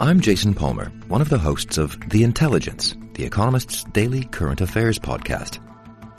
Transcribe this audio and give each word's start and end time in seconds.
I'm 0.00 0.18
Jason 0.18 0.54
Palmer, 0.54 0.86
one 1.06 1.20
of 1.20 1.28
the 1.28 1.38
hosts 1.38 1.78
of 1.78 1.96
The 2.10 2.24
Intelligence, 2.24 2.96
The 3.12 3.24
Economist's 3.24 3.84
daily 3.84 4.24
current 4.24 4.60
affairs 4.60 4.98
podcast. 4.98 5.60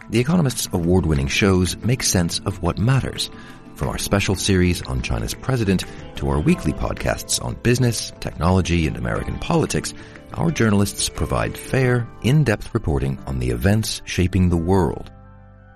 The 0.10 0.20
Economist's 0.22 0.70
award 0.72 1.06
winning 1.06 1.28
shows 1.28 1.76
make 1.80 2.02
sense 2.02 2.40
of 2.46 2.64
what 2.64 2.78
matters, 2.78 3.30
from 3.76 3.90
our 3.90 3.98
special 3.98 4.36
series 4.36 4.82
on 4.84 5.02
China's 5.02 5.34
president 5.34 5.84
to 6.16 6.30
our 6.30 6.40
weekly 6.40 6.72
podcasts 6.72 7.44
on 7.44 7.56
business, 7.64 8.14
technology, 8.22 8.88
and 8.88 8.96
American 8.96 9.38
politics. 9.40 9.94
Our 10.36 10.52
journalists 10.52 11.10
provide 11.10 11.58
fair, 11.58 12.08
in 12.22 12.46
depth 12.46 12.74
reporting 12.74 13.20
on 13.28 13.40
the 13.40 13.50
events 13.50 14.02
shaping 14.06 14.48
the 14.48 14.56
world. 14.56 15.12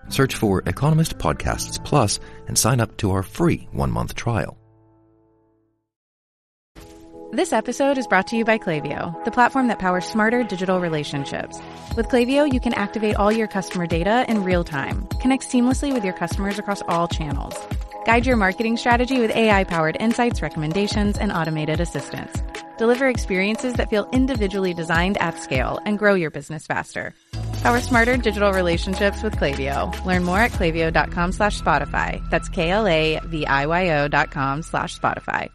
Search 0.07 0.35
for 0.35 0.63
Economist 0.65 1.17
Podcasts 1.17 1.83
Plus 1.83 2.21
and 2.47 2.57
sign 2.57 2.79
up 2.79 2.95
to 2.97 3.11
our 3.11 3.23
free 3.23 3.67
one 3.73 3.91
month 3.91 4.15
trial. 4.15 4.58
This 7.31 7.53
episode 7.53 7.99
is 7.99 8.07
brought 8.07 8.25
to 8.27 8.35
you 8.35 8.43
by 8.43 8.57
Klaviyo, 8.57 9.23
the 9.23 9.29
platform 9.29 9.67
that 9.67 9.77
powers 9.77 10.03
smarter 10.03 10.43
digital 10.43 10.79
relationships. 10.79 11.59
With 11.95 12.07
Klaviyo, 12.07 12.51
you 12.51 12.59
can 12.59 12.73
activate 12.73 13.17
all 13.17 13.31
your 13.31 13.45
customer 13.45 13.85
data 13.85 14.25
in 14.27 14.43
real 14.43 14.63
time, 14.63 15.05
connect 15.21 15.43
seamlessly 15.43 15.93
with 15.93 16.03
your 16.03 16.15
customers 16.15 16.57
across 16.57 16.81
all 16.87 17.07
channels, 17.07 17.55
guide 18.03 18.25
your 18.25 18.35
marketing 18.35 18.77
strategy 18.77 19.19
with 19.19 19.29
AI 19.29 19.63
powered 19.63 19.95
insights, 19.99 20.41
recommendations, 20.41 21.19
and 21.19 21.31
automated 21.31 21.79
assistance, 21.79 22.41
deliver 22.79 23.07
experiences 23.07 23.73
that 23.73 23.91
feel 23.91 24.09
individually 24.11 24.73
designed 24.73 25.19
at 25.19 25.37
scale, 25.37 25.79
and 25.85 25.99
grow 25.99 26.15
your 26.15 26.31
business 26.31 26.65
faster. 26.65 27.13
Power 27.61 27.79
smarter 27.79 28.17
digital 28.17 28.53
relationships 28.53 29.21
with 29.21 29.35
Klaviyo. 29.35 29.93
Learn 30.03 30.23
more 30.23 30.39
at 30.39 30.51
klaviyo.com 30.51 31.31
slash 31.33 31.61
Spotify. 31.61 32.27
That's 32.31 32.49
K-L-A-V-I-Y-O 32.49 34.07
dot 34.07 34.31
com 34.31 34.63
slash 34.63 34.97
Spotify. 34.97 35.49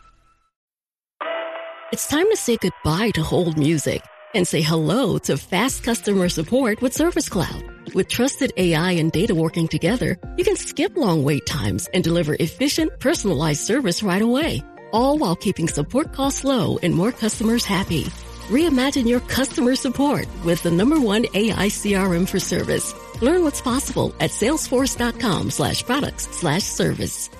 It's 1.95 2.09
time 2.09 2.29
to 2.29 2.37
say 2.37 2.57
goodbye 2.57 3.11
to 3.11 3.23
hold 3.23 3.57
music 3.57 4.03
and 4.35 4.49
say 4.49 4.63
hello 4.63 5.17
to 5.19 5.37
fast 5.37 5.85
customer 5.85 6.29
support 6.29 6.83
with 6.83 6.93
Service 6.93 7.29
Cloud. 7.29 7.63
With 7.95 8.09
trusted 8.09 8.51
AI 8.57 8.91
and 8.99 9.13
data 9.13 9.33
working 9.33 9.69
together, 9.69 10.19
you 10.37 10.43
can 10.43 10.57
skip 10.57 10.97
long 10.97 11.23
wait 11.23 11.47
times 11.47 11.89
and 11.95 12.03
deliver 12.03 12.35
efficient, 12.41 12.99
personalized 12.99 13.61
service 13.61 14.03
right 14.03 14.21
away, 14.21 14.65
all 14.91 15.19
while 15.19 15.37
keeping 15.37 15.69
support 15.69 16.13
costs 16.13 16.43
low 16.43 16.79
and 16.83 16.93
more 16.93 17.13
customers 17.13 17.65
happy. 17.65 18.07
Reimagine 18.51 19.09
your 19.09 19.21
customer 19.21 19.77
support 19.77 20.27
with 20.45 20.65
the 20.65 20.73
number 20.73 20.99
one 20.99 21.27
AI 21.33 21.69
CRM 21.69 22.29
for 22.29 22.41
service. 22.41 22.93
Learn 23.23 23.45
what's 23.45 23.63
possible 23.63 24.13
at 24.19 24.31
salesforce.com 24.33 25.53
slash 25.53 25.85
products 25.85 26.27
slash 26.41 26.65
service. 26.65 27.31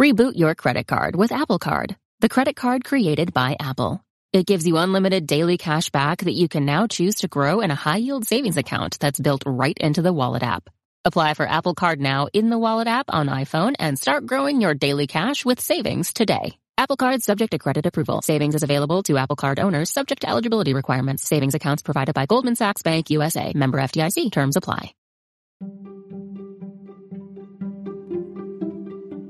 Reboot 0.00 0.32
your 0.34 0.54
credit 0.54 0.86
card 0.86 1.14
with 1.14 1.30
Apple 1.30 1.58
Card, 1.58 1.94
the 2.20 2.28
credit 2.28 2.54
card 2.54 2.84
created 2.84 3.32
by 3.32 3.56
Apple. 3.58 4.04
It 4.32 4.46
gives 4.46 4.66
you 4.66 4.76
unlimited 4.76 5.26
daily 5.26 5.56
cash 5.56 5.88
back 5.88 6.18
that 6.18 6.34
you 6.34 6.48
can 6.48 6.66
now 6.66 6.86
choose 6.86 7.16
to 7.16 7.28
grow 7.28 7.60
in 7.60 7.70
a 7.70 7.74
high 7.74 7.96
yield 7.96 8.26
savings 8.26 8.58
account 8.58 8.98
that's 9.00 9.18
built 9.18 9.42
right 9.46 9.76
into 9.78 10.02
the 10.02 10.12
Wallet 10.12 10.42
app. 10.42 10.68
Apply 11.06 11.32
for 11.32 11.48
Apple 11.48 11.74
Card 11.74 11.98
now 11.98 12.28
in 12.34 12.50
the 12.50 12.58
Wallet 12.58 12.88
app 12.88 13.06
on 13.08 13.28
iPhone 13.28 13.74
and 13.78 13.98
start 13.98 14.26
growing 14.26 14.60
your 14.60 14.74
daily 14.74 15.06
cash 15.06 15.46
with 15.46 15.60
savings 15.60 16.12
today. 16.12 16.58
Apple 16.76 16.96
Card 16.96 17.22
subject 17.22 17.52
to 17.52 17.58
credit 17.58 17.86
approval. 17.86 18.20
Savings 18.20 18.54
is 18.54 18.62
available 18.62 19.02
to 19.04 19.16
Apple 19.16 19.36
Card 19.36 19.58
owners 19.58 19.90
subject 19.90 20.20
to 20.20 20.28
eligibility 20.28 20.74
requirements. 20.74 21.26
Savings 21.26 21.54
accounts 21.54 21.82
provided 21.82 22.14
by 22.14 22.26
Goldman 22.26 22.54
Sachs 22.54 22.82
Bank 22.82 23.08
USA. 23.08 23.52
Member 23.54 23.78
FDIC. 23.78 24.30
Terms 24.30 24.56
apply. 24.56 24.92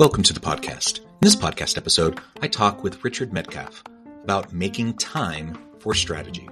Welcome 0.00 0.22
to 0.22 0.32
the 0.32 0.40
podcast. 0.40 1.00
In 1.00 1.04
this 1.20 1.36
podcast 1.36 1.76
episode, 1.76 2.20
I 2.40 2.48
talk 2.48 2.82
with 2.82 3.04
Richard 3.04 3.32
Medcalf 3.32 3.82
about 4.24 4.50
making 4.50 4.96
time 4.96 5.58
for 5.78 5.92
strategy. 5.92 6.48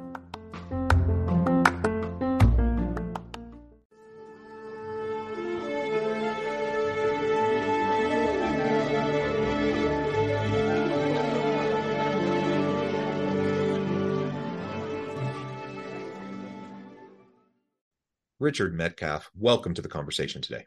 Richard 18.38 18.76
Medcalf, 18.76 19.22
welcome 19.34 19.72
to 19.72 19.80
the 19.80 19.88
conversation 19.88 20.42
today. 20.42 20.66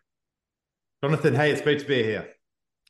Jonathan, 1.03 1.35
hey, 1.35 1.51
it's 1.51 1.61
great 1.61 1.77
to 1.77 1.85
be 1.85 2.01
here. 2.01 2.27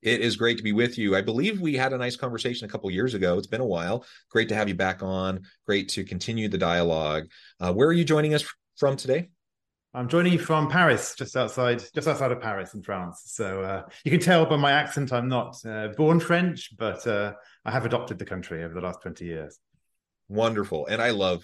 It 0.02 0.22
is 0.22 0.36
great 0.36 0.58
to 0.58 0.64
be 0.64 0.72
with 0.72 0.98
you. 0.98 1.16
I 1.16 1.22
believe 1.22 1.62
we 1.62 1.76
had 1.76 1.94
a 1.94 1.98
nice 1.98 2.16
conversation 2.16 2.66
a 2.66 2.72
couple 2.72 2.90
years 2.90 3.14
ago. 3.14 3.38
It's 3.38 3.48
been 3.48 3.62
a 3.62 3.66
while. 3.66 4.06
Great 4.30 4.50
to 4.50 4.56
have 4.56 4.68
you 4.68 4.76
back 4.76 5.04
on. 5.04 5.42
Great 5.66 5.90
to 5.90 6.04
continue 6.04 6.50
the 6.50 6.58
dialogue. 6.58 7.28
Uh, 7.60 7.74
where 7.74 7.88
are 7.88 7.94
you 7.94 8.04
joining 8.04 8.34
us 8.34 8.44
from 8.78 8.98
today? 8.98 9.30
I'm 9.94 10.08
joining 10.08 10.32
you 10.32 10.40
from 10.40 10.70
Paris, 10.70 11.16
just 11.18 11.36
outside, 11.36 11.84
just 11.94 12.08
outside 12.08 12.32
of 12.32 12.42
Paris 12.42 12.74
in 12.74 12.82
France. 12.82 13.24
So 13.26 13.62
uh, 13.62 13.84
you 14.06 14.12
can 14.12 14.22
tell 14.22 14.46
by 14.46 14.56
my 14.56 14.72
accent, 14.72 15.12
I'm 15.12 15.28
not 15.28 15.58
uh, 15.66 15.90
born 15.90 16.20
French, 16.22 16.76
but 16.78 17.06
uh, 17.06 17.34
I 17.66 17.72
have 17.72 17.86
adopted 17.86 18.18
the 18.18 18.26
country 18.26 18.64
over 18.64 18.74
the 18.74 18.80
last 18.80 19.02
20 19.02 19.26
years. 19.26 19.60
Wonderful, 20.30 20.88
and 20.88 21.02
I 21.02 21.10
love 21.10 21.44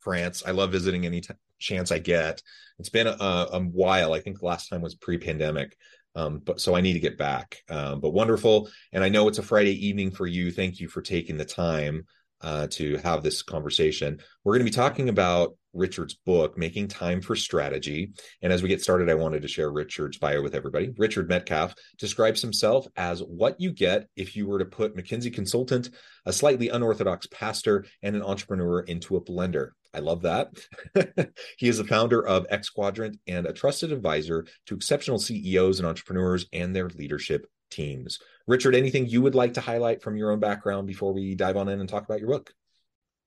France. 0.00 0.42
I 0.46 0.50
love 0.50 0.70
visiting 0.70 1.06
any 1.06 1.22
t- 1.22 1.32
chance 1.58 1.90
I 1.90 1.98
get. 1.98 2.42
It's 2.78 2.90
been 2.90 3.06
a, 3.06 3.16
a 3.18 3.60
while. 3.60 4.12
I 4.12 4.20
think 4.20 4.38
the 4.38 4.46
last 4.46 4.68
time 4.68 4.82
was 4.82 4.94
pre-pandemic. 4.94 5.74
Um, 6.18 6.40
but 6.44 6.60
so 6.60 6.74
I 6.74 6.80
need 6.80 6.94
to 6.94 7.00
get 7.00 7.16
back. 7.16 7.58
Um, 7.68 8.00
but 8.00 8.10
wonderful, 8.10 8.68
and 8.92 9.04
I 9.04 9.08
know 9.08 9.28
it's 9.28 9.38
a 9.38 9.42
Friday 9.42 9.86
evening 9.86 10.10
for 10.10 10.26
you. 10.26 10.50
Thank 10.50 10.80
you 10.80 10.88
for 10.88 11.00
taking 11.00 11.36
the 11.36 11.44
time 11.44 12.06
uh, 12.40 12.66
to 12.70 12.96
have 12.98 13.22
this 13.22 13.42
conversation. 13.42 14.18
We're 14.42 14.54
going 14.54 14.66
to 14.66 14.70
be 14.70 14.74
talking 14.74 15.08
about 15.08 15.56
Richard's 15.72 16.14
book, 16.14 16.58
Making 16.58 16.88
Time 16.88 17.20
for 17.20 17.36
Strategy. 17.36 18.12
And 18.42 18.52
as 18.52 18.62
we 18.62 18.68
get 18.68 18.82
started, 18.82 19.10
I 19.10 19.14
wanted 19.14 19.42
to 19.42 19.48
share 19.48 19.70
Richard's 19.70 20.18
bio 20.18 20.42
with 20.42 20.54
everybody. 20.54 20.90
Richard 20.96 21.28
Medcalf 21.30 21.74
describes 21.98 22.42
himself 22.42 22.86
as 22.96 23.20
what 23.20 23.60
you 23.60 23.72
get 23.72 24.08
if 24.16 24.34
you 24.34 24.48
were 24.48 24.58
to 24.58 24.64
put 24.64 24.96
McKinsey 24.96 25.32
consultant, 25.32 25.90
a 26.26 26.32
slightly 26.32 26.68
unorthodox 26.68 27.26
pastor, 27.26 27.84
and 28.02 28.16
an 28.16 28.22
entrepreneur 28.22 28.80
into 28.80 29.16
a 29.16 29.20
blender. 29.20 29.70
I 29.94 30.00
love 30.00 30.22
that. 30.22 30.52
he 31.58 31.68
is 31.68 31.78
the 31.78 31.84
founder 31.84 32.24
of 32.24 32.46
Xquadrant 32.48 33.18
and 33.26 33.46
a 33.46 33.52
trusted 33.52 33.92
advisor 33.92 34.46
to 34.66 34.74
exceptional 34.74 35.18
CEOs 35.18 35.78
and 35.78 35.88
entrepreneurs 35.88 36.46
and 36.52 36.74
their 36.74 36.88
leadership 36.88 37.46
teams. 37.70 38.18
Richard, 38.46 38.74
anything 38.74 39.06
you 39.06 39.22
would 39.22 39.34
like 39.34 39.54
to 39.54 39.60
highlight 39.60 40.02
from 40.02 40.16
your 40.16 40.30
own 40.30 40.40
background 40.40 40.86
before 40.86 41.12
we 41.12 41.34
dive 41.34 41.56
on 41.56 41.68
in 41.68 41.80
and 41.80 41.88
talk 41.88 42.04
about 42.04 42.20
your 42.20 42.28
book? 42.28 42.52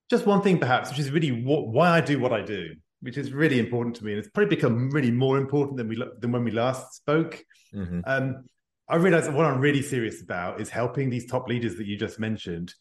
Just 0.10 0.26
one 0.26 0.42
thing, 0.42 0.60
perhaps, 0.60 0.90
which 0.90 1.00
is 1.00 1.12
really 1.12 1.32
what, 1.32 1.68
why 1.68 1.90
I 1.90 2.02
do 2.02 2.20
what 2.20 2.34
I 2.34 2.42
do, 2.42 2.76
which 3.02 3.18
is 3.18 3.32
really 3.32 3.60
important 3.60 3.96
to 3.98 4.06
me, 4.06 4.12
and 4.12 4.20
it's 4.20 4.30
probably 4.30 4.56
become 4.56 4.90
really 4.90 5.12
more 5.12 5.38
important 5.38 5.78
than 5.78 5.88
we 5.88 6.04
than 6.20 6.32
when 6.32 6.44
we 6.44 6.52
last 6.52 6.96
spoke. 6.96 7.44
Mm-hmm. 7.74 8.02
Um, 8.06 8.44
I 8.90 8.98
realize 8.98 9.26
that 9.26 9.34
what 9.34 9.46
I'm 9.46 9.62
really 9.62 9.82
serious 9.82 10.22
about 10.22 10.60
is 10.60 10.70
helping 10.70 11.10
these 11.10 11.26
top 11.26 11.48
leaders 11.48 11.78
that 11.78 11.86
you 11.86 11.96
just 11.96 12.20
mentioned 12.20 12.74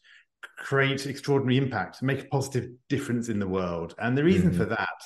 create 0.57 1.05
extraordinary 1.05 1.57
impact, 1.57 2.01
make 2.01 2.23
a 2.23 2.27
positive 2.27 2.69
difference 2.89 3.29
in 3.29 3.39
the 3.39 3.47
world. 3.47 3.95
And 3.97 4.17
the 4.17 4.23
reason 4.23 4.49
mm-hmm. 4.49 4.59
for 4.59 4.65
that 4.65 5.01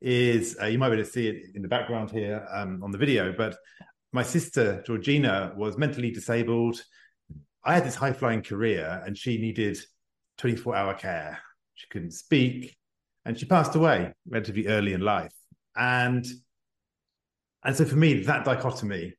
is 0.00 0.56
uh, 0.60 0.66
you 0.66 0.78
might 0.78 0.88
be 0.88 0.94
able 0.94 1.04
to 1.04 1.10
see 1.10 1.28
it 1.28 1.54
in 1.54 1.62
the 1.62 1.68
background 1.68 2.10
here 2.10 2.46
um, 2.50 2.82
on 2.82 2.90
the 2.90 2.98
video, 2.98 3.32
but 3.36 3.56
my 4.12 4.22
sister 4.22 4.82
Georgina 4.86 5.52
was 5.56 5.78
mentally 5.78 6.10
disabled. 6.10 6.82
I 7.64 7.74
had 7.74 7.84
this 7.84 7.94
high 7.94 8.12
flying 8.12 8.42
career, 8.42 9.02
and 9.06 9.16
she 9.16 9.38
needed 9.38 9.78
24 10.38 10.74
hour 10.74 10.94
care. 10.94 11.38
She 11.74 11.86
couldn't 11.88 12.12
speak, 12.12 12.76
and 13.24 13.38
she 13.38 13.46
passed 13.46 13.74
away 13.74 14.12
relatively 14.28 14.66
early 14.66 14.94
in 14.94 15.00
life. 15.00 15.32
And 15.76 16.26
and 17.62 17.76
so 17.76 17.84
for 17.84 17.96
me, 17.96 18.22
that 18.22 18.44
dichotomy 18.44 19.14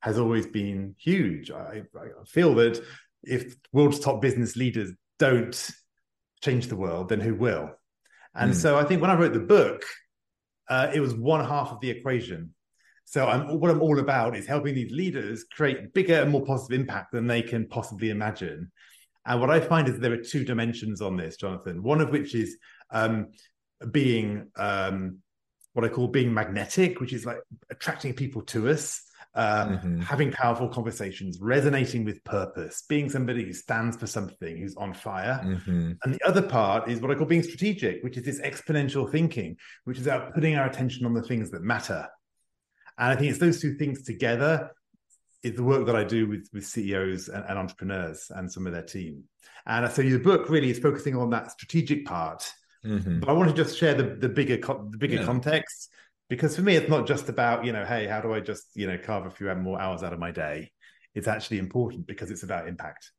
has 0.00 0.18
always 0.18 0.46
been 0.46 0.94
huge. 0.98 1.50
I, 1.50 1.82
I 1.96 2.24
feel 2.26 2.54
that 2.56 2.82
if 3.26 3.56
world's 3.72 4.00
top 4.00 4.22
business 4.22 4.56
leaders 4.56 4.92
don't 5.18 5.70
change 6.42 6.68
the 6.68 6.76
world, 6.76 7.08
then 7.08 7.20
who 7.20 7.34
will? 7.34 7.70
And 8.34 8.52
mm. 8.52 8.56
so 8.56 8.78
I 8.78 8.84
think 8.84 9.00
when 9.00 9.10
I 9.10 9.14
wrote 9.16 9.32
the 9.32 9.40
book, 9.40 9.84
uh, 10.68 10.90
it 10.94 11.00
was 11.00 11.14
one 11.14 11.44
half 11.44 11.72
of 11.72 11.80
the 11.80 11.90
equation. 11.90 12.54
So 13.04 13.26
I'm, 13.26 13.60
what 13.60 13.70
I'm 13.70 13.80
all 13.80 13.98
about 14.00 14.36
is 14.36 14.46
helping 14.46 14.74
these 14.74 14.90
leaders 14.90 15.44
create 15.44 15.94
bigger 15.94 16.20
and 16.20 16.30
more 16.30 16.44
positive 16.44 16.80
impact 16.80 17.12
than 17.12 17.26
they 17.26 17.42
can 17.42 17.68
possibly 17.68 18.10
imagine. 18.10 18.72
And 19.24 19.40
what 19.40 19.50
I 19.50 19.60
find 19.60 19.88
is 19.88 19.98
there 19.98 20.12
are 20.12 20.22
two 20.22 20.44
dimensions 20.44 21.00
on 21.00 21.16
this, 21.16 21.36
Jonathan. 21.36 21.82
One 21.82 22.00
of 22.00 22.10
which 22.10 22.34
is 22.34 22.56
um, 22.90 23.28
being 23.90 24.48
um, 24.56 25.18
what 25.72 25.84
I 25.84 25.88
call 25.88 26.08
being 26.08 26.32
magnetic, 26.32 27.00
which 27.00 27.12
is 27.12 27.26
like 27.26 27.38
attracting 27.70 28.14
people 28.14 28.42
to 28.42 28.68
us, 28.70 29.02
uh, 29.36 29.66
mm-hmm. 29.66 30.00
having 30.00 30.32
powerful 30.32 30.66
conversations, 30.66 31.38
resonating 31.40 32.04
with 32.04 32.24
purpose, 32.24 32.84
being 32.88 33.10
somebody 33.10 33.44
who 33.44 33.52
stands 33.52 33.96
for 33.96 34.06
something, 34.06 34.56
who's 34.56 34.74
on 34.76 34.94
fire. 34.94 35.40
Mm-hmm. 35.44 35.92
And 36.02 36.14
the 36.14 36.26
other 36.26 36.40
part 36.40 36.88
is 36.88 37.00
what 37.00 37.10
I 37.10 37.14
call 37.14 37.26
being 37.26 37.42
strategic, 37.42 38.02
which 38.02 38.16
is 38.16 38.24
this 38.24 38.40
exponential 38.40 39.10
thinking, 39.10 39.58
which 39.84 39.98
is 39.98 40.06
about 40.06 40.34
putting 40.34 40.56
our 40.56 40.66
attention 40.66 41.04
on 41.04 41.12
the 41.12 41.22
things 41.22 41.50
that 41.50 41.62
matter. 41.62 42.08
And 42.98 43.12
I 43.12 43.16
think 43.16 43.30
it's 43.30 43.38
those 43.38 43.60
two 43.60 43.74
things 43.74 44.02
together 44.04 44.70
is 45.42 45.54
the 45.54 45.62
work 45.62 45.84
that 45.84 45.96
I 45.96 46.02
do 46.02 46.26
with, 46.26 46.48
with 46.54 46.64
CEOs 46.64 47.28
and, 47.28 47.44
and 47.46 47.58
entrepreneurs 47.58 48.32
and 48.34 48.50
some 48.50 48.66
of 48.66 48.72
their 48.72 48.82
team. 48.82 49.24
And 49.66 49.90
so 49.92 50.00
the 50.00 50.16
book 50.16 50.48
really 50.48 50.70
is 50.70 50.78
focusing 50.78 51.14
on 51.14 51.28
that 51.30 51.50
strategic 51.50 52.06
part. 52.06 52.50
Mm-hmm. 52.86 53.20
But 53.20 53.28
I 53.28 53.32
want 53.32 53.50
to 53.50 53.54
just 53.54 53.76
share 53.76 53.92
the, 53.92 54.14
the 54.14 54.30
bigger 54.30 54.56
the 54.56 54.96
bigger 54.96 55.16
yeah. 55.16 55.24
context 55.24 55.90
because 56.28 56.56
for 56.56 56.62
me 56.62 56.76
it's 56.76 56.88
not 56.88 57.06
just 57.06 57.28
about 57.28 57.64
you 57.64 57.72
know 57.72 57.84
hey 57.84 58.06
how 58.06 58.20
do 58.20 58.32
i 58.32 58.40
just 58.40 58.66
you 58.74 58.86
know 58.86 58.98
carve 58.98 59.26
a 59.26 59.30
few 59.30 59.52
more 59.54 59.80
hours 59.80 60.02
out 60.02 60.12
of 60.12 60.18
my 60.18 60.30
day? 60.30 60.70
It's 61.14 61.28
actually 61.28 61.58
important 61.58 62.06
because 62.06 62.30
it's 62.30 62.42
about 62.42 62.68
impact. 62.68 63.10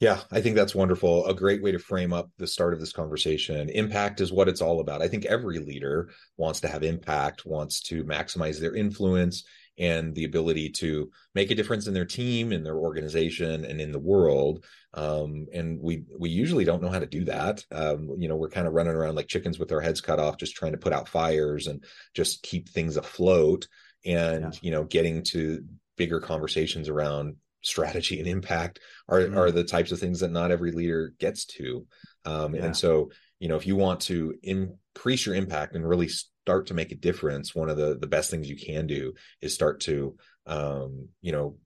Yeah 0.00 0.20
i 0.30 0.40
think 0.40 0.56
that's 0.56 0.74
wonderful. 0.74 1.26
A 1.26 1.34
great 1.34 1.62
way 1.62 1.72
to 1.72 1.78
frame 1.78 2.12
up 2.12 2.30
the 2.38 2.46
start 2.46 2.74
of 2.74 2.80
this 2.80 2.92
conversation. 2.92 3.68
Impact 3.68 4.20
is 4.20 4.32
what 4.32 4.48
it's 4.48 4.62
all 4.62 4.80
about. 4.80 5.02
I 5.02 5.08
think 5.08 5.26
every 5.26 5.58
leader 5.58 6.10
wants 6.36 6.60
to 6.60 6.68
have 6.68 6.82
impact 6.82 7.46
wants 7.46 7.80
to 7.82 8.04
maximize 8.04 8.58
their 8.60 8.74
influence 8.74 9.44
and 9.78 10.14
the 10.14 10.24
ability 10.24 10.68
to 10.68 11.10
make 11.34 11.50
a 11.50 11.54
difference 11.54 11.86
in 11.86 11.94
their 11.94 12.04
team 12.04 12.52
in 12.52 12.62
their 12.62 12.76
organization 12.76 13.64
and 13.64 13.80
in 13.80 13.90
the 13.92 13.98
world 13.98 14.64
um, 14.94 15.46
and 15.52 15.80
we 15.80 16.04
we 16.18 16.28
usually 16.28 16.64
don't 16.64 16.82
know 16.82 16.90
how 16.90 16.98
to 16.98 17.06
do 17.06 17.24
that 17.24 17.64
um, 17.72 18.10
you 18.18 18.28
know 18.28 18.36
we're 18.36 18.48
kind 18.48 18.66
of 18.66 18.74
running 18.74 18.94
around 18.94 19.14
like 19.14 19.28
chickens 19.28 19.58
with 19.58 19.72
our 19.72 19.80
heads 19.80 20.00
cut 20.00 20.18
off 20.18 20.36
just 20.36 20.54
trying 20.54 20.72
to 20.72 20.78
put 20.78 20.92
out 20.92 21.08
fires 21.08 21.66
and 21.66 21.84
just 22.14 22.42
keep 22.42 22.68
things 22.68 22.96
afloat 22.96 23.68
and 24.04 24.44
yeah. 24.44 24.50
you 24.60 24.70
know 24.70 24.84
getting 24.84 25.22
to 25.22 25.64
bigger 25.96 26.20
conversations 26.20 26.88
around 26.88 27.36
strategy 27.62 28.18
and 28.18 28.28
impact 28.28 28.80
are 29.08 29.20
mm-hmm. 29.20 29.38
are 29.38 29.50
the 29.50 29.64
types 29.64 29.92
of 29.92 29.98
things 29.98 30.20
that 30.20 30.30
not 30.30 30.50
every 30.50 30.72
leader 30.72 31.14
gets 31.18 31.44
to 31.44 31.86
um, 32.24 32.54
yeah. 32.54 32.64
and 32.64 32.76
so 32.76 33.10
you 33.38 33.48
know 33.48 33.56
if 33.56 33.66
you 33.66 33.76
want 33.76 34.00
to 34.00 34.34
increase 34.42 35.24
your 35.24 35.34
impact 35.34 35.74
and 35.74 35.88
really 35.88 36.08
start 36.08 36.66
to 36.66 36.74
make 36.74 36.92
a 36.92 36.96
difference 36.96 37.54
one 37.54 37.70
of 37.70 37.76
the 37.76 37.96
the 37.98 38.06
best 38.06 38.30
things 38.30 38.48
you 38.48 38.56
can 38.56 38.86
do 38.86 39.14
is 39.40 39.54
start 39.54 39.80
to 39.80 40.16
um, 40.46 41.08
you 41.20 41.32
know 41.32 41.56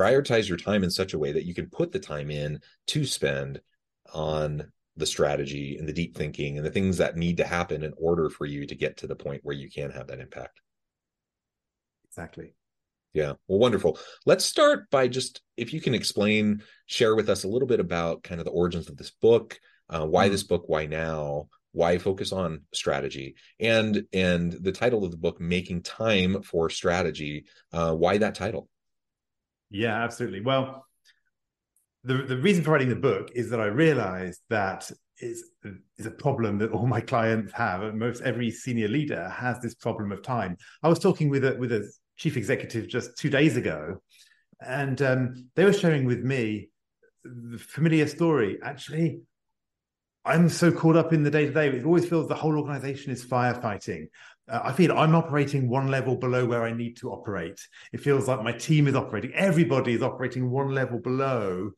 prioritize 0.00 0.48
your 0.48 0.56
time 0.56 0.82
in 0.82 0.90
such 0.90 1.12
a 1.12 1.18
way 1.18 1.32
that 1.32 1.44
you 1.44 1.54
can 1.54 1.68
put 1.68 1.92
the 1.92 1.98
time 1.98 2.30
in 2.30 2.60
to 2.86 3.04
spend 3.04 3.60
on 4.12 4.70
the 4.96 5.06
strategy 5.06 5.76
and 5.78 5.88
the 5.88 5.92
deep 5.92 6.16
thinking 6.16 6.56
and 6.56 6.66
the 6.66 6.70
things 6.70 6.98
that 6.98 7.16
need 7.16 7.36
to 7.36 7.44
happen 7.44 7.82
in 7.82 7.92
order 7.96 8.28
for 8.30 8.46
you 8.46 8.66
to 8.66 8.74
get 8.74 8.96
to 8.98 9.06
the 9.06 9.16
point 9.16 9.40
where 9.44 9.56
you 9.56 9.70
can 9.70 9.90
have 9.90 10.06
that 10.08 10.20
impact. 10.20 10.60
Exactly. 12.08 12.54
Yeah. 13.12 13.34
Well 13.48 13.58
wonderful. 13.58 13.98
Let's 14.24 14.44
start 14.44 14.88
by 14.90 15.08
just 15.08 15.42
if 15.56 15.72
you 15.72 15.80
can 15.80 15.94
explain 15.94 16.62
share 16.86 17.14
with 17.14 17.28
us 17.28 17.44
a 17.44 17.48
little 17.48 17.68
bit 17.68 17.80
about 17.80 18.22
kind 18.22 18.40
of 18.40 18.44
the 18.44 18.52
origins 18.52 18.88
of 18.88 18.96
this 18.96 19.10
book 19.10 19.58
uh, 19.88 20.06
why 20.06 20.24
mm-hmm. 20.24 20.32
this 20.32 20.44
book 20.44 20.64
why 20.66 20.86
now 20.86 21.48
why 21.72 21.98
focus 21.98 22.32
on 22.32 22.62
strategy 22.72 23.34
and 23.58 24.04
and 24.12 24.52
the 24.52 24.72
title 24.72 25.04
of 25.04 25.10
the 25.10 25.16
book 25.16 25.40
making 25.40 25.82
time 25.82 26.42
for 26.42 26.70
strategy 26.70 27.44
uh, 27.72 27.92
why 27.92 28.18
that 28.18 28.34
title 28.34 28.68
yeah 29.70 30.02
absolutely 30.02 30.40
well 30.40 30.84
the, 32.04 32.14
the 32.14 32.36
reason 32.36 32.64
for 32.64 32.70
writing 32.70 32.88
the 32.88 32.96
book 32.96 33.30
is 33.34 33.50
that 33.50 33.60
i 33.60 33.66
realized 33.66 34.40
that 34.48 34.90
is 35.18 35.44
a 36.04 36.10
problem 36.10 36.58
that 36.58 36.72
all 36.72 36.86
my 36.86 37.00
clients 37.00 37.52
have 37.52 37.82
and 37.82 37.98
most 37.98 38.22
every 38.22 38.50
senior 38.50 38.88
leader 38.88 39.28
has 39.28 39.60
this 39.60 39.74
problem 39.74 40.12
of 40.12 40.22
time 40.22 40.56
i 40.82 40.88
was 40.88 40.98
talking 40.98 41.28
with 41.28 41.44
a 41.44 41.54
with 41.56 41.72
a 41.72 41.90
chief 42.16 42.36
executive 42.36 42.88
just 42.88 43.16
two 43.18 43.30
days 43.30 43.56
ago 43.56 44.00
and 44.66 45.00
um, 45.00 45.48
they 45.56 45.64
were 45.64 45.72
sharing 45.72 46.04
with 46.04 46.20
me 46.20 46.68
the 47.24 47.58
familiar 47.58 48.06
story 48.06 48.58
actually 48.62 49.20
I'm 50.24 50.48
so 50.48 50.70
caught 50.70 50.96
up 50.96 51.12
in 51.12 51.22
the 51.22 51.30
day 51.30 51.46
to 51.46 51.52
day. 51.52 51.68
It 51.68 51.84
always 51.84 52.06
feels 52.06 52.28
the 52.28 52.34
whole 52.34 52.58
organization 52.58 53.10
is 53.10 53.24
firefighting. 53.24 54.08
Uh, 54.50 54.60
I 54.64 54.72
feel 54.72 54.96
I'm 54.98 55.14
operating 55.14 55.68
one 55.68 55.88
level 55.88 56.16
below 56.16 56.44
where 56.44 56.64
I 56.64 56.72
need 56.72 56.96
to 56.98 57.10
operate. 57.10 57.60
It 57.92 58.00
feels 58.00 58.28
like 58.28 58.42
my 58.42 58.52
team 58.52 58.88
is 58.88 58.94
operating, 58.94 59.32
everybody 59.34 59.94
is 59.94 60.02
operating 60.02 60.50
one 60.50 60.74
level 60.74 60.98
below 60.98 61.72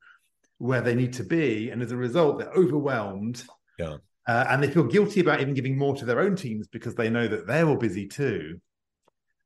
where 0.59 0.81
they 0.81 0.95
need 0.95 1.13
to 1.15 1.25
be. 1.25 1.71
And 1.71 1.83
as 1.83 1.93
a 1.93 1.97
result, 1.97 2.39
they're 2.39 2.53
overwhelmed. 2.53 3.45
Yeah. 3.79 3.97
Uh, 4.29 4.45
and 4.49 4.63
they 4.63 4.71
feel 4.71 4.85
guilty 4.85 5.21
about 5.21 5.41
even 5.41 5.55
giving 5.55 5.77
more 5.77 5.97
to 5.97 6.05
their 6.05 6.21
own 6.21 6.37
teams 6.37 6.69
because 6.69 6.95
they 6.95 7.11
know 7.11 7.27
that 7.27 7.47
they're 7.47 7.67
all 7.67 7.77
busy 7.77 8.07
too. 8.07 8.61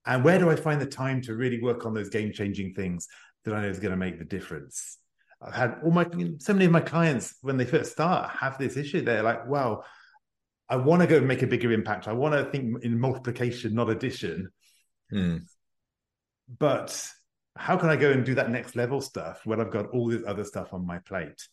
And 0.05 0.23
where 0.23 0.39
do 0.39 0.51
I 0.51 0.57
find 0.57 0.81
the 0.81 0.87
time 0.87 1.23
to 1.23 1.35
really 1.35 1.61
work 1.61 1.87
on 1.87 1.95
those 1.95 2.11
game 2.11 2.33
changing 2.33 2.75
things 2.75 3.09
that 3.45 3.55
I 3.55 3.63
know 3.63 3.69
is 3.69 3.79
going 3.79 3.93
to 3.93 3.97
make 3.97 4.19
the 4.19 4.25
difference? 4.25 4.99
I've 5.41 5.55
had 5.55 5.77
all 5.83 5.91
my 5.91 6.07
so 6.39 6.53
many 6.53 6.67
of 6.67 6.71
my 6.71 6.81
clients 6.81 7.37
when 7.43 7.57
they 7.57 7.65
first 7.65 7.93
start 7.93 8.31
have 8.31 8.59
this 8.59 8.77
issue. 8.77 9.03
They're 9.03 9.23
like, 9.23 9.47
"Well, 9.47 9.85
I 10.69 10.77
want 10.77 11.03
to 11.03 11.09
go 11.09 11.19
and 11.19 11.29
make 11.29 11.43
a 11.43 11.47
bigger 11.47 11.73
impact. 11.73 12.09
I 12.09 12.13
want 12.13 12.35
to 12.35 12.51
think 12.51 12.83
in 12.85 12.99
multiplication, 12.99 13.75
not 13.75 13.91
addition." 13.91 14.51
Hmm. 15.11 15.39
But 16.59 17.09
how 17.57 17.77
can 17.77 17.89
I 17.89 17.97
go 17.97 18.11
and 18.11 18.25
do 18.25 18.35
that 18.35 18.51
next 18.51 18.77
level 18.77 19.01
stuff 19.01 19.41
when 19.45 19.61
I've 19.61 19.73
got 19.73 19.91
all 19.91 20.09
this 20.09 20.23
other 20.27 20.45
stuff 20.45 20.73
on 20.73 20.87
my 20.87 20.99
plate? 20.99 21.49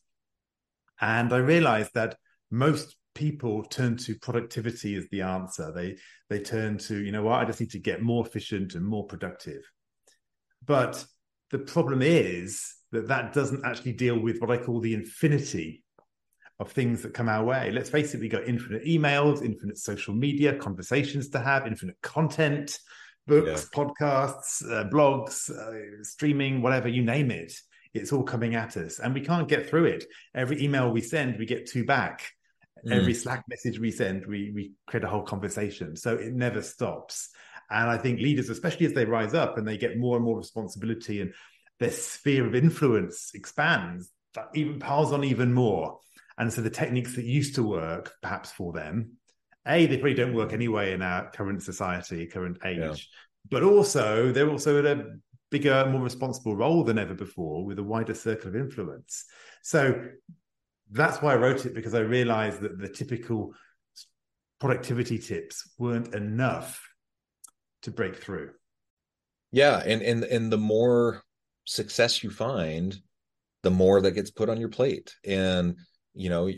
And 0.99 1.33
I 1.33 1.37
realized 1.37 1.91
that 1.93 2.17
most 2.51 2.95
people 3.15 3.63
turn 3.63 3.97
to 3.97 4.15
productivity 4.15 4.95
as 4.95 5.07
the 5.09 5.21
answer. 5.21 5.71
They 5.71 5.97
they 6.29 6.39
turn 6.39 6.77
to, 6.79 7.03
you 7.03 7.11
know 7.11 7.23
what, 7.23 7.39
I 7.39 7.45
just 7.45 7.59
need 7.59 7.71
to 7.71 7.79
get 7.79 8.01
more 8.01 8.25
efficient 8.25 8.75
and 8.75 8.85
more 8.85 9.05
productive. 9.05 9.63
But 10.65 11.03
the 11.51 11.59
problem 11.59 12.01
is 12.01 12.73
that 12.91 13.07
that 13.07 13.33
doesn't 13.33 13.65
actually 13.65 13.93
deal 13.93 14.19
with 14.19 14.39
what 14.39 14.51
I 14.51 14.57
call 14.57 14.79
the 14.79 14.93
infinity 14.93 15.82
of 16.59 16.71
things 16.71 17.01
that 17.01 17.13
come 17.13 17.29
our 17.29 17.43
way. 17.43 17.71
Let's 17.71 17.89
face 17.89 18.13
it, 18.13 18.21
we 18.21 18.29
got 18.29 18.47
infinite 18.47 18.85
emails, 18.85 19.43
infinite 19.43 19.77
social 19.77 20.13
media, 20.13 20.55
conversations 20.55 21.29
to 21.29 21.39
have, 21.39 21.67
infinite 21.67 21.97
content, 22.01 22.77
books, 23.27 23.69
yeah. 23.73 23.83
podcasts, 23.83 24.63
uh, 24.71 24.89
blogs, 24.89 25.49
uh, 25.49 26.03
streaming, 26.03 26.61
whatever, 26.61 26.87
you 26.87 27.03
name 27.03 27.31
it. 27.31 27.53
It's 27.93 28.11
all 28.11 28.23
coming 28.23 28.55
at 28.55 28.75
us 28.77 28.99
and 28.99 29.13
we 29.13 29.21
can't 29.21 29.47
get 29.47 29.69
through 29.69 29.85
it. 29.85 30.05
Every 30.33 30.63
email 30.63 30.91
we 30.91 31.01
send, 31.01 31.37
we 31.37 31.45
get 31.45 31.67
two 31.69 31.85
back. 31.85 32.27
Mm. 32.85 32.97
Every 32.99 33.13
Slack 33.13 33.43
message 33.47 33.79
we 33.79 33.91
send, 33.91 34.25
we, 34.25 34.51
we 34.53 34.73
create 34.87 35.03
a 35.03 35.09
whole 35.09 35.21
conversation. 35.23 35.95
So 35.95 36.15
it 36.15 36.33
never 36.33 36.61
stops. 36.61 37.29
And 37.69 37.89
I 37.89 37.97
think 37.97 38.19
leaders, 38.19 38.49
especially 38.49 38.87
as 38.87 38.93
they 38.93 39.05
rise 39.05 39.33
up 39.33 39.57
and 39.57 39.67
they 39.67 39.77
get 39.77 39.97
more 39.97 40.15
and 40.17 40.25
more 40.25 40.37
responsibility 40.37 41.21
and 41.21 41.33
their 41.79 41.91
sphere 41.91 42.45
of 42.45 42.55
influence 42.55 43.31
expands, 43.33 44.09
that 44.33 44.49
even 44.53 44.79
piles 44.79 45.13
on 45.13 45.23
even 45.23 45.53
more. 45.53 45.99
And 46.37 46.51
so 46.51 46.61
the 46.61 46.69
techniques 46.69 47.15
that 47.15 47.25
used 47.25 47.55
to 47.55 47.63
work, 47.63 48.13
perhaps 48.21 48.51
for 48.51 48.73
them, 48.73 49.17
a 49.67 49.85
they 49.85 49.97
probably 49.97 50.13
don't 50.13 50.33
work 50.33 50.53
anyway 50.53 50.93
in 50.93 51.01
our 51.01 51.29
current 51.31 51.63
society, 51.63 52.25
current 52.25 52.57
age. 52.65 52.77
Yeah. 52.79 52.93
But 53.49 53.63
also, 53.63 54.31
they're 54.31 54.49
also 54.49 54.79
at 54.79 54.85
a 54.85 55.05
bigger, 55.51 55.85
more 55.85 56.01
responsible 56.01 56.55
role 56.55 56.83
than 56.83 56.97
ever 56.97 57.13
before 57.13 57.65
with 57.65 57.79
a 57.79 57.83
wider 57.83 58.13
circle 58.13 58.49
of 58.49 58.55
influence. 58.55 59.25
So 59.61 60.07
that's 60.91 61.21
why 61.21 61.33
I 61.33 61.37
wrote 61.37 61.65
it 61.65 61.73
because 61.73 61.93
I 61.93 61.99
realized 61.99 62.61
that 62.61 62.77
the 62.79 62.89
typical 62.89 63.53
productivity 64.59 65.17
tips 65.17 65.69
weren't 65.77 66.13
enough 66.15 66.81
to 67.83 67.91
break 67.91 68.15
through. 68.15 68.51
Yeah, 69.51 69.81
and 69.85 70.01
and 70.01 70.23
and 70.23 70.51
the 70.51 70.57
more 70.57 71.21
success 71.65 72.23
you 72.23 72.29
find 72.29 72.97
the 73.61 73.71
more 73.71 74.01
that 74.01 74.11
gets 74.11 74.31
put 74.31 74.49
on 74.49 74.59
your 74.59 74.69
plate 74.69 75.15
and 75.25 75.77
you 76.13 76.29
know 76.29 76.49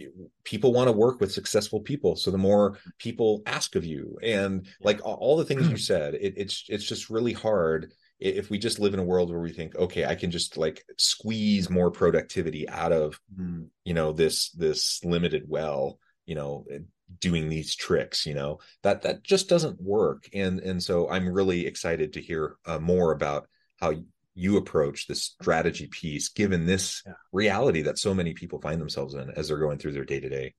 people 0.44 0.74
want 0.74 0.88
to 0.88 0.92
work 0.92 1.20
with 1.20 1.32
successful 1.32 1.80
people 1.80 2.16
so 2.16 2.30
the 2.32 2.38
more 2.38 2.78
people 3.00 3.42
ask 3.46 3.76
of 3.76 3.86
you. 3.86 4.18
And 4.22 4.68
like 4.82 5.00
all 5.04 5.38
the 5.38 5.46
things 5.46 5.70
you 5.70 5.78
said 5.92 6.16
it, 6.16 6.34
it's 6.38 6.66
it's 6.68 6.86
just 6.86 7.10
really 7.10 7.34
hard 7.34 7.94
if 8.20 8.50
we 8.50 8.58
just 8.58 8.80
live 8.80 8.94
in 8.94 9.00
a 9.00 9.04
world 9.04 9.30
where 9.30 9.42
we 9.42 9.52
think 9.52 9.76
okay 9.76 10.06
i 10.06 10.16
can 10.16 10.32
just 10.32 10.56
like 10.56 10.86
squeeze 10.98 11.70
more 11.70 11.92
productivity 11.92 12.68
out 12.70 12.94
of 12.94 13.20
mm. 13.38 13.68
you 13.84 13.94
know 13.94 14.14
this 14.14 14.52
this 14.52 15.04
limited 15.04 15.44
well 15.48 16.00
you 16.26 16.34
know 16.34 16.66
doing 17.20 17.50
these 17.50 17.76
tricks 17.76 18.26
you 18.26 18.34
know? 18.34 18.60
That 18.84 19.02
that 19.04 19.24
just 19.24 19.50
doesn't 19.50 19.82
work. 19.82 20.28
And 20.34 20.60
and 20.60 20.82
so 20.82 21.10
i'm 21.10 21.28
really 21.28 21.66
excited 21.66 22.14
to 22.14 22.22
hear 22.22 22.58
uh, 22.66 22.80
more 22.80 23.12
about 23.12 23.48
how 23.80 23.94
you 24.36 24.58
approach 24.58 25.08
the 25.08 25.16
strategy 25.16 25.88
piece 25.88 26.30
given 26.30 26.66
this 26.66 27.02
yeah. 27.06 27.14
reality 27.32 27.82
that 27.82 27.98
so 27.98 28.14
many 28.14 28.34
people 28.34 28.60
find 28.60 28.80
themselves 28.80 29.14
in 29.14 29.32
as 29.32 29.48
they're 29.48 29.58
going 29.58 29.78
through 29.78 29.94
their 29.94 30.06
day 30.06 30.20
to 30.20 30.30
day 30.30 30.54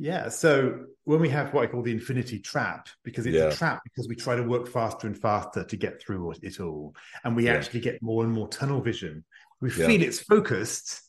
yeah. 0.00 0.30
So 0.30 0.86
when 1.04 1.20
we 1.20 1.28
have 1.28 1.52
what 1.52 1.62
I 1.62 1.66
call 1.66 1.82
the 1.82 1.92
infinity 1.92 2.38
trap, 2.38 2.88
because 3.04 3.26
it's 3.26 3.36
yeah. 3.36 3.48
a 3.48 3.54
trap 3.54 3.82
because 3.84 4.08
we 4.08 4.16
try 4.16 4.34
to 4.34 4.42
work 4.42 4.66
faster 4.66 5.06
and 5.06 5.16
faster 5.16 5.62
to 5.62 5.76
get 5.76 6.00
through 6.00 6.32
it 6.40 6.58
all. 6.58 6.94
And 7.22 7.36
we 7.36 7.44
yeah. 7.44 7.52
actually 7.52 7.80
get 7.80 8.02
more 8.02 8.24
and 8.24 8.32
more 8.32 8.48
tunnel 8.48 8.80
vision. 8.80 9.26
We 9.60 9.68
feel 9.68 10.00
it's 10.00 10.18
focused, 10.18 11.02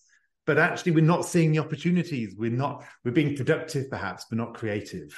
but 0.46 0.60
actually 0.60 0.92
we're 0.92 1.06
not 1.06 1.26
seeing 1.26 1.54
the 1.54 1.60
opportunities. 1.60 2.36
We're 2.38 2.52
not, 2.52 2.84
we're 3.06 3.12
being 3.12 3.38
productive 3.38 3.90
perhaps, 3.90 4.26
but 4.30 4.38
not 4.38 4.56
creative. 4.56 5.18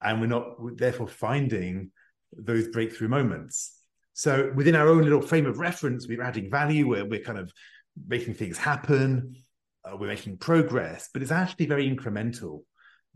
And 0.00 0.20
we're 0.20 0.28
not 0.28 0.62
we're 0.62 0.76
therefore 0.76 1.08
finding 1.08 1.90
those 2.32 2.68
breakthrough 2.68 3.08
moments. 3.08 3.75
So 4.16 4.50
within 4.54 4.74
our 4.74 4.88
own 4.88 5.02
little 5.02 5.20
frame 5.20 5.44
of 5.44 5.58
reference, 5.58 6.08
we're 6.08 6.22
adding 6.22 6.50
value, 6.50 6.88
we're, 6.88 7.04
we're 7.04 7.20
kind 7.20 7.38
of 7.38 7.52
making 8.08 8.32
things 8.32 8.56
happen, 8.56 9.36
uh, 9.84 9.94
we're 9.94 10.06
making 10.06 10.38
progress, 10.38 11.10
but 11.12 11.20
it's 11.20 11.30
actually 11.30 11.66
very 11.66 11.86
incremental 11.86 12.62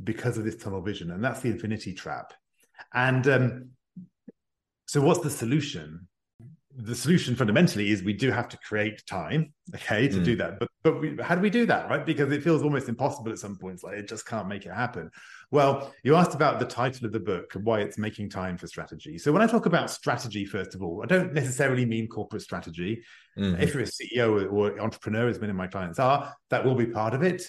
because 0.05 0.37
of 0.37 0.45
this 0.45 0.57
tunnel 0.57 0.83
vision, 0.83 1.11
and 1.11 1.25
that's 1.25 1.41
the 1.41 1.49
infinity 1.49 1.95
trap. 1.95 2.35
And 2.93 3.27
um, 3.29 3.71
so, 4.87 5.01
what's 5.01 5.21
the 5.21 5.31
solution? 5.31 6.07
The 6.77 6.95
solution 6.95 7.35
fundamentally 7.35 7.91
is 7.91 8.03
we 8.03 8.13
do 8.13 8.31
have 8.31 8.49
to 8.51 8.59
create 8.59 9.05
time, 9.07 9.53
okay, 9.75 10.09
to 10.09 10.19
mm. 10.19 10.25
do 10.25 10.37
that. 10.37 10.59
But 10.61 10.69
but 10.83 11.01
we, 11.01 11.17
how 11.21 11.35
do 11.35 11.43
we 11.43 11.51
do 11.51 11.67
that, 11.67 11.91
right? 11.91 12.07
Because 12.07 12.33
it 12.33 12.43
feels 12.43 12.63
almost 12.63 12.89
impossible 12.89 13.33
at 13.33 13.39
some 13.39 13.57
points, 13.57 13.83
like 13.83 13.99
it 13.99 14.09
just 14.09 14.27
can't 14.27 14.49
make 14.49 14.65
it 14.65 14.73
happen. 14.73 15.11
Well, 15.51 15.93
you 16.05 16.15
asked 16.15 16.35
about 16.35 16.59
the 16.59 16.65
title 16.65 17.07
of 17.07 17.13
the 17.13 17.21
book 17.21 17.55
and 17.55 17.65
why 17.65 17.81
it's 17.81 17.99
making 17.99 18.31
time 18.31 18.57
for 18.57 18.67
strategy. 18.67 19.19
So 19.19 19.31
when 19.31 19.43
I 19.43 19.47
talk 19.47 19.67
about 19.67 19.91
strategy, 19.91 20.47
first 20.47 20.75
of 20.75 20.83
all, 20.83 21.03
I 21.03 21.07
don't 21.07 21.35
necessarily 21.35 21.85
mean 21.85 22.09
corporate 22.09 22.43
strategy. 22.43 23.03
Mm-hmm. 23.37 23.61
If 23.61 23.75
you're 23.75 23.83
a 23.83 23.87
CEO 23.87 24.51
or 24.51 24.81
entrepreneur, 24.81 25.29
as 25.29 25.39
many 25.39 25.51
of 25.51 25.57
my 25.57 25.67
clients 25.67 25.99
are, 25.99 26.35
that 26.49 26.65
will 26.65 26.77
be 26.77 26.87
part 26.87 27.13
of 27.13 27.23
it. 27.23 27.43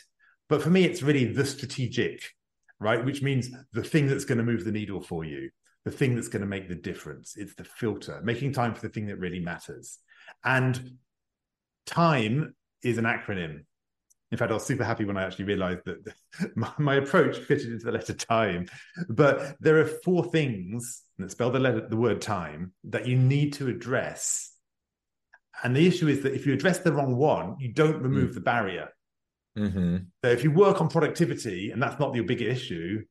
But 0.49 0.61
for 0.61 0.69
me, 0.69 0.83
it's 0.83 1.01
really 1.01 1.25
the 1.25 1.45
strategic 1.45 2.33
right? 2.81 3.05
Which 3.05 3.21
means 3.21 3.49
the 3.71 3.83
thing 3.83 4.07
that's 4.07 4.25
going 4.25 4.39
to 4.39 4.43
move 4.43 4.65
the 4.65 4.71
needle 4.71 4.99
for 4.99 5.23
you, 5.23 5.51
the 5.85 5.91
thing 5.91 6.15
that's 6.15 6.27
going 6.27 6.41
to 6.41 6.47
make 6.47 6.69
the 6.69 6.75
difference. 6.75 7.35
It's 7.37 7.55
the 7.55 7.63
filter, 7.63 8.21
making 8.23 8.53
time 8.53 8.73
for 8.73 8.81
the 8.81 8.89
thing 8.89 9.07
that 9.07 9.17
really 9.17 9.39
matters. 9.39 9.97
And 10.43 10.97
time 11.85 12.55
is 12.83 12.97
an 12.97 13.05
acronym. 13.05 13.63
In 14.31 14.37
fact, 14.37 14.51
I 14.51 14.53
was 14.53 14.65
super 14.65 14.85
happy 14.85 15.03
when 15.03 15.17
I 15.17 15.23
actually 15.23 15.45
realized 15.45 15.81
that 15.85 16.13
my, 16.55 16.71
my 16.77 16.95
approach 16.95 17.37
fitted 17.37 17.71
into 17.71 17.85
the 17.85 17.91
letter 17.91 18.13
time. 18.13 18.67
But 19.09 19.57
there 19.59 19.79
are 19.79 19.85
four 19.85 20.25
things 20.25 21.03
that 21.17 21.31
spell 21.31 21.51
the 21.51 21.59
letter, 21.59 21.87
the 21.87 21.97
word 21.97 22.21
time, 22.21 22.73
that 22.85 23.07
you 23.07 23.17
need 23.17 23.53
to 23.53 23.67
address. 23.67 24.53
And 25.63 25.75
the 25.75 25.85
issue 25.85 26.07
is 26.07 26.21
that 26.23 26.33
if 26.33 26.45
you 26.45 26.53
address 26.53 26.79
the 26.79 26.93
wrong 26.93 27.17
one, 27.17 27.57
you 27.59 27.73
don't 27.73 28.01
remove 28.01 28.31
mm. 28.31 28.33
the 28.35 28.41
barrier. 28.41 28.89
Mm-hmm. 29.57 29.97
So 30.23 30.31
if 30.31 30.43
you 30.43 30.51
work 30.51 30.79
on 30.79 30.87
productivity 30.87 31.71
and 31.71 31.83
that's 31.83 31.99
not 31.99 32.15
your 32.15 32.23
big 32.23 32.41
issue, 32.41 33.03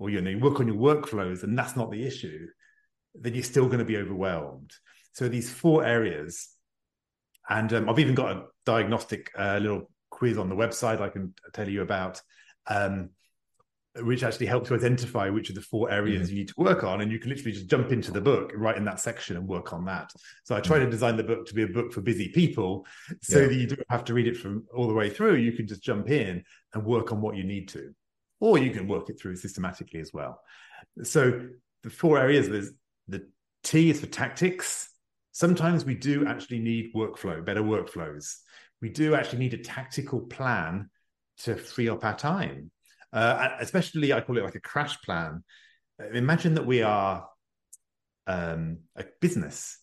or 0.00 0.08
you 0.08 0.20
know 0.20 0.30
you 0.30 0.38
work 0.38 0.58
on 0.58 0.66
your 0.66 0.76
workflows 0.76 1.42
and 1.42 1.56
that's 1.56 1.76
not 1.76 1.90
the 1.90 2.04
issue, 2.04 2.46
then 3.14 3.34
you're 3.34 3.42
still 3.44 3.66
going 3.66 3.78
to 3.78 3.84
be 3.84 3.98
overwhelmed. 3.98 4.72
So 5.12 5.28
these 5.28 5.50
four 5.50 5.84
areas, 5.84 6.48
and 7.48 7.72
um, 7.74 7.88
I've 7.88 7.98
even 7.98 8.14
got 8.14 8.36
a 8.36 8.44
diagnostic 8.64 9.30
uh, 9.38 9.58
little 9.60 9.90
quiz 10.10 10.38
on 10.38 10.48
the 10.48 10.56
website 10.56 11.00
I 11.00 11.10
can 11.10 11.34
tell 11.52 11.68
you 11.68 11.82
about. 11.82 12.20
Um, 12.66 13.10
which 14.02 14.22
actually 14.22 14.46
helps 14.46 14.68
to 14.68 14.74
identify 14.76 15.28
which 15.28 15.48
of 15.48 15.56
the 15.56 15.60
four 15.60 15.90
areas 15.90 16.28
mm-hmm. 16.28 16.30
you 16.30 16.38
need 16.38 16.48
to 16.48 16.54
work 16.56 16.84
on. 16.84 17.00
And 17.00 17.10
you 17.10 17.18
can 17.18 17.28
literally 17.28 17.50
just 17.50 17.66
jump 17.66 17.90
into 17.90 18.12
the 18.12 18.20
book 18.20 18.52
right 18.54 18.76
in 18.76 18.84
that 18.84 19.00
section 19.00 19.36
and 19.36 19.48
work 19.48 19.72
on 19.72 19.84
that. 19.86 20.12
So 20.44 20.54
I 20.54 20.60
try 20.60 20.76
mm-hmm. 20.76 20.84
to 20.84 20.90
design 20.92 21.16
the 21.16 21.24
book 21.24 21.44
to 21.46 21.54
be 21.54 21.64
a 21.64 21.66
book 21.66 21.92
for 21.92 22.00
busy 22.00 22.28
people 22.28 22.86
so 23.20 23.40
yeah. 23.40 23.48
that 23.48 23.54
you 23.54 23.66
don't 23.66 23.82
have 23.90 24.04
to 24.04 24.14
read 24.14 24.28
it 24.28 24.36
from 24.36 24.64
all 24.72 24.86
the 24.86 24.94
way 24.94 25.10
through. 25.10 25.36
You 25.36 25.52
can 25.52 25.66
just 25.66 25.82
jump 25.82 26.08
in 26.08 26.44
and 26.72 26.84
work 26.84 27.10
on 27.10 27.20
what 27.20 27.36
you 27.36 27.42
need 27.42 27.66
to, 27.70 27.92
or 28.40 28.58
you 28.58 28.70
can 28.70 28.88
work 28.88 29.08
it 29.08 29.20
through 29.20 29.36
systematically 29.36 30.00
as 30.00 30.12
well. 30.12 30.40
So 31.02 31.48
the 31.82 31.90
four 31.90 32.18
areas 32.18 32.48
there's 32.48 32.72
the 33.08 33.28
T 33.62 33.90
is 33.90 34.00
for 34.00 34.06
tactics. 34.06 34.88
Sometimes 35.32 35.84
we 35.84 35.94
do 35.94 36.26
actually 36.26 36.58
need 36.58 36.92
workflow, 36.94 37.44
better 37.44 37.62
workflows. 37.62 38.36
We 38.82 38.88
do 38.88 39.14
actually 39.14 39.40
need 39.40 39.54
a 39.54 39.58
tactical 39.62 40.20
plan 40.20 40.90
to 41.38 41.54
free 41.54 41.88
up 41.88 42.04
our 42.04 42.16
time 42.16 42.70
uh, 43.12 43.50
especially 43.60 44.12
I 44.12 44.20
call 44.20 44.38
it 44.38 44.44
like 44.44 44.54
a 44.54 44.60
crash 44.60 45.00
plan. 45.02 45.42
Imagine 46.14 46.54
that 46.54 46.66
we 46.66 46.82
are 46.82 47.26
um, 48.26 48.78
a 48.96 49.04
business, 49.20 49.78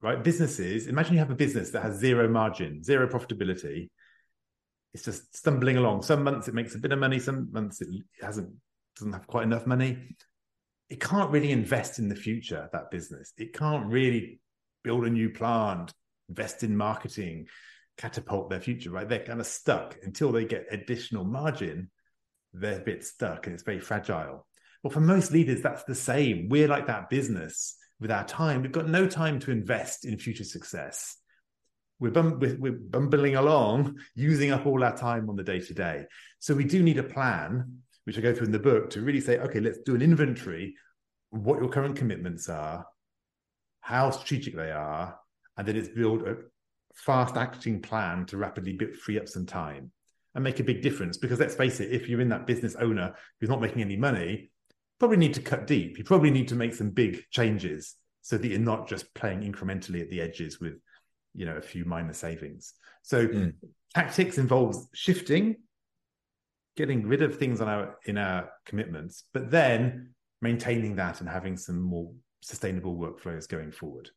right? 0.00 0.22
Businesses. 0.22 0.86
Imagine 0.86 1.14
you 1.14 1.18
have 1.20 1.30
a 1.30 1.36
business 1.36 1.70
that 1.70 1.82
has 1.82 1.98
zero 1.98 2.28
margin, 2.28 2.82
zero 2.82 3.06
profitability. 3.06 3.90
It's 4.94 5.04
just 5.04 5.36
stumbling 5.36 5.76
along. 5.76 6.02
Some 6.02 6.24
months 6.24 6.48
it 6.48 6.54
makes 6.54 6.74
a 6.74 6.78
bit 6.78 6.92
of 6.92 6.98
money. 6.98 7.18
Some 7.18 7.52
months 7.52 7.80
it 7.80 7.88
hasn't 8.20 8.50
doesn't 8.96 9.12
have 9.12 9.26
quite 9.26 9.44
enough 9.44 9.66
money. 9.66 10.16
It 10.88 11.00
can't 11.00 11.30
really 11.30 11.52
invest 11.52 11.98
in 11.98 12.08
the 12.08 12.16
future. 12.16 12.68
That 12.72 12.90
business. 12.90 13.32
It 13.36 13.52
can't 13.52 13.86
really 13.86 14.40
build 14.82 15.04
a 15.04 15.10
new 15.10 15.30
plant, 15.30 15.92
invest 16.28 16.62
in 16.62 16.76
marketing, 16.76 17.46
catapult 17.98 18.50
their 18.50 18.60
future. 18.60 18.90
Right? 18.90 19.08
They're 19.08 19.24
kind 19.24 19.40
of 19.40 19.46
stuck 19.46 19.96
until 20.02 20.32
they 20.32 20.44
get 20.44 20.66
additional 20.70 21.24
margin 21.24 21.90
they're 22.52 22.80
a 22.80 22.84
bit 22.84 23.04
stuck 23.04 23.46
and 23.46 23.54
it's 23.54 23.62
very 23.62 23.80
fragile. 23.80 24.46
Well, 24.82 24.90
for 24.90 25.00
most 25.00 25.32
leaders, 25.32 25.60
that's 25.60 25.84
the 25.84 25.94
same. 25.94 26.48
We're 26.48 26.68
like 26.68 26.86
that 26.86 27.10
business 27.10 27.76
with 28.00 28.10
our 28.10 28.24
time. 28.24 28.62
We've 28.62 28.72
got 28.72 28.88
no 28.88 29.06
time 29.06 29.40
to 29.40 29.50
invest 29.50 30.04
in 30.04 30.18
future 30.18 30.44
success. 30.44 31.16
We're, 32.00 32.10
bum- 32.10 32.38
we're, 32.38 32.72
bumbling 32.72 33.36
along, 33.36 33.98
using 34.14 34.52
up 34.52 34.66
all 34.66 34.84
our 34.84 34.96
time 34.96 35.28
on 35.28 35.36
the 35.36 35.42
day 35.42 35.60
to 35.60 35.74
day. 35.74 36.04
So 36.38 36.54
we 36.54 36.64
do 36.64 36.82
need 36.82 36.98
a 36.98 37.02
plan, 37.02 37.78
which 38.04 38.16
I 38.16 38.20
go 38.20 38.32
through 38.32 38.46
in 38.46 38.52
the 38.52 38.58
book, 38.58 38.90
to 38.90 39.00
really 39.00 39.20
say, 39.20 39.38
okay, 39.38 39.60
let's 39.60 39.78
do 39.84 39.94
an 39.94 40.02
inventory 40.02 40.76
what 41.30 41.60
your 41.60 41.68
current 41.68 41.96
commitments 41.96 42.48
are, 42.48 42.86
how 43.80 44.10
strategic 44.10 44.56
they 44.56 44.70
are, 44.70 45.18
and 45.56 45.66
then 45.66 45.76
it's 45.76 45.88
build 45.88 46.22
a 46.22 46.36
fast 46.94 47.36
acting 47.36 47.80
plan 47.80 48.26
to 48.26 48.36
rapidly 48.36 48.78
free 49.02 49.18
up 49.18 49.28
some 49.28 49.46
time 49.46 49.90
and 50.34 50.44
make 50.44 50.60
a 50.60 50.64
big 50.64 50.82
difference. 50.82 51.16
Because 51.16 51.38
let's 51.38 51.54
face 51.54 51.80
it, 51.80 51.92
if 51.92 52.08
you're 52.08 52.20
in 52.20 52.28
that 52.30 52.46
business 52.46 52.76
owner 52.76 53.14
who's 53.40 53.50
not 53.50 53.60
making 53.60 53.82
any 53.82 53.96
money, 53.96 54.50
probably 54.98 55.16
need 55.16 55.34
to 55.34 55.42
cut 55.42 55.66
deep. 55.66 55.98
You 55.98 56.04
probably 56.04 56.30
need 56.30 56.48
to 56.48 56.54
make 56.54 56.74
some 56.74 56.90
big 56.90 57.22
changes 57.30 57.94
so 58.22 58.36
that 58.36 58.48
you're 58.48 58.58
not 58.58 58.88
just 58.88 59.12
playing 59.14 59.40
incrementally 59.40 60.00
at 60.00 60.10
the 60.10 60.20
edges 60.20 60.60
with, 60.60 60.74
you 61.34 61.46
know, 61.46 61.56
a 61.56 61.62
few 61.62 61.84
minor 61.84 62.12
savings. 62.12 62.74
So 63.02 63.26
mm. 63.26 63.52
tactics 63.94 64.38
involves 64.38 64.88
shifting, 64.94 65.56
getting 66.76 67.06
rid 67.06 67.22
of 67.22 67.38
things 67.38 67.60
on 67.60 67.68
our 67.68 67.96
in 68.04 68.18
our 68.18 68.50
commitments, 68.66 69.24
but 69.32 69.50
then 69.50 70.14
maintaining 70.40 70.96
that 70.96 71.20
and 71.20 71.28
having 71.28 71.56
some 71.56 71.80
more 71.80 72.12
sustainable 72.40 72.96
workflows 72.96 73.48
going 73.48 73.72
forward. 73.72 74.10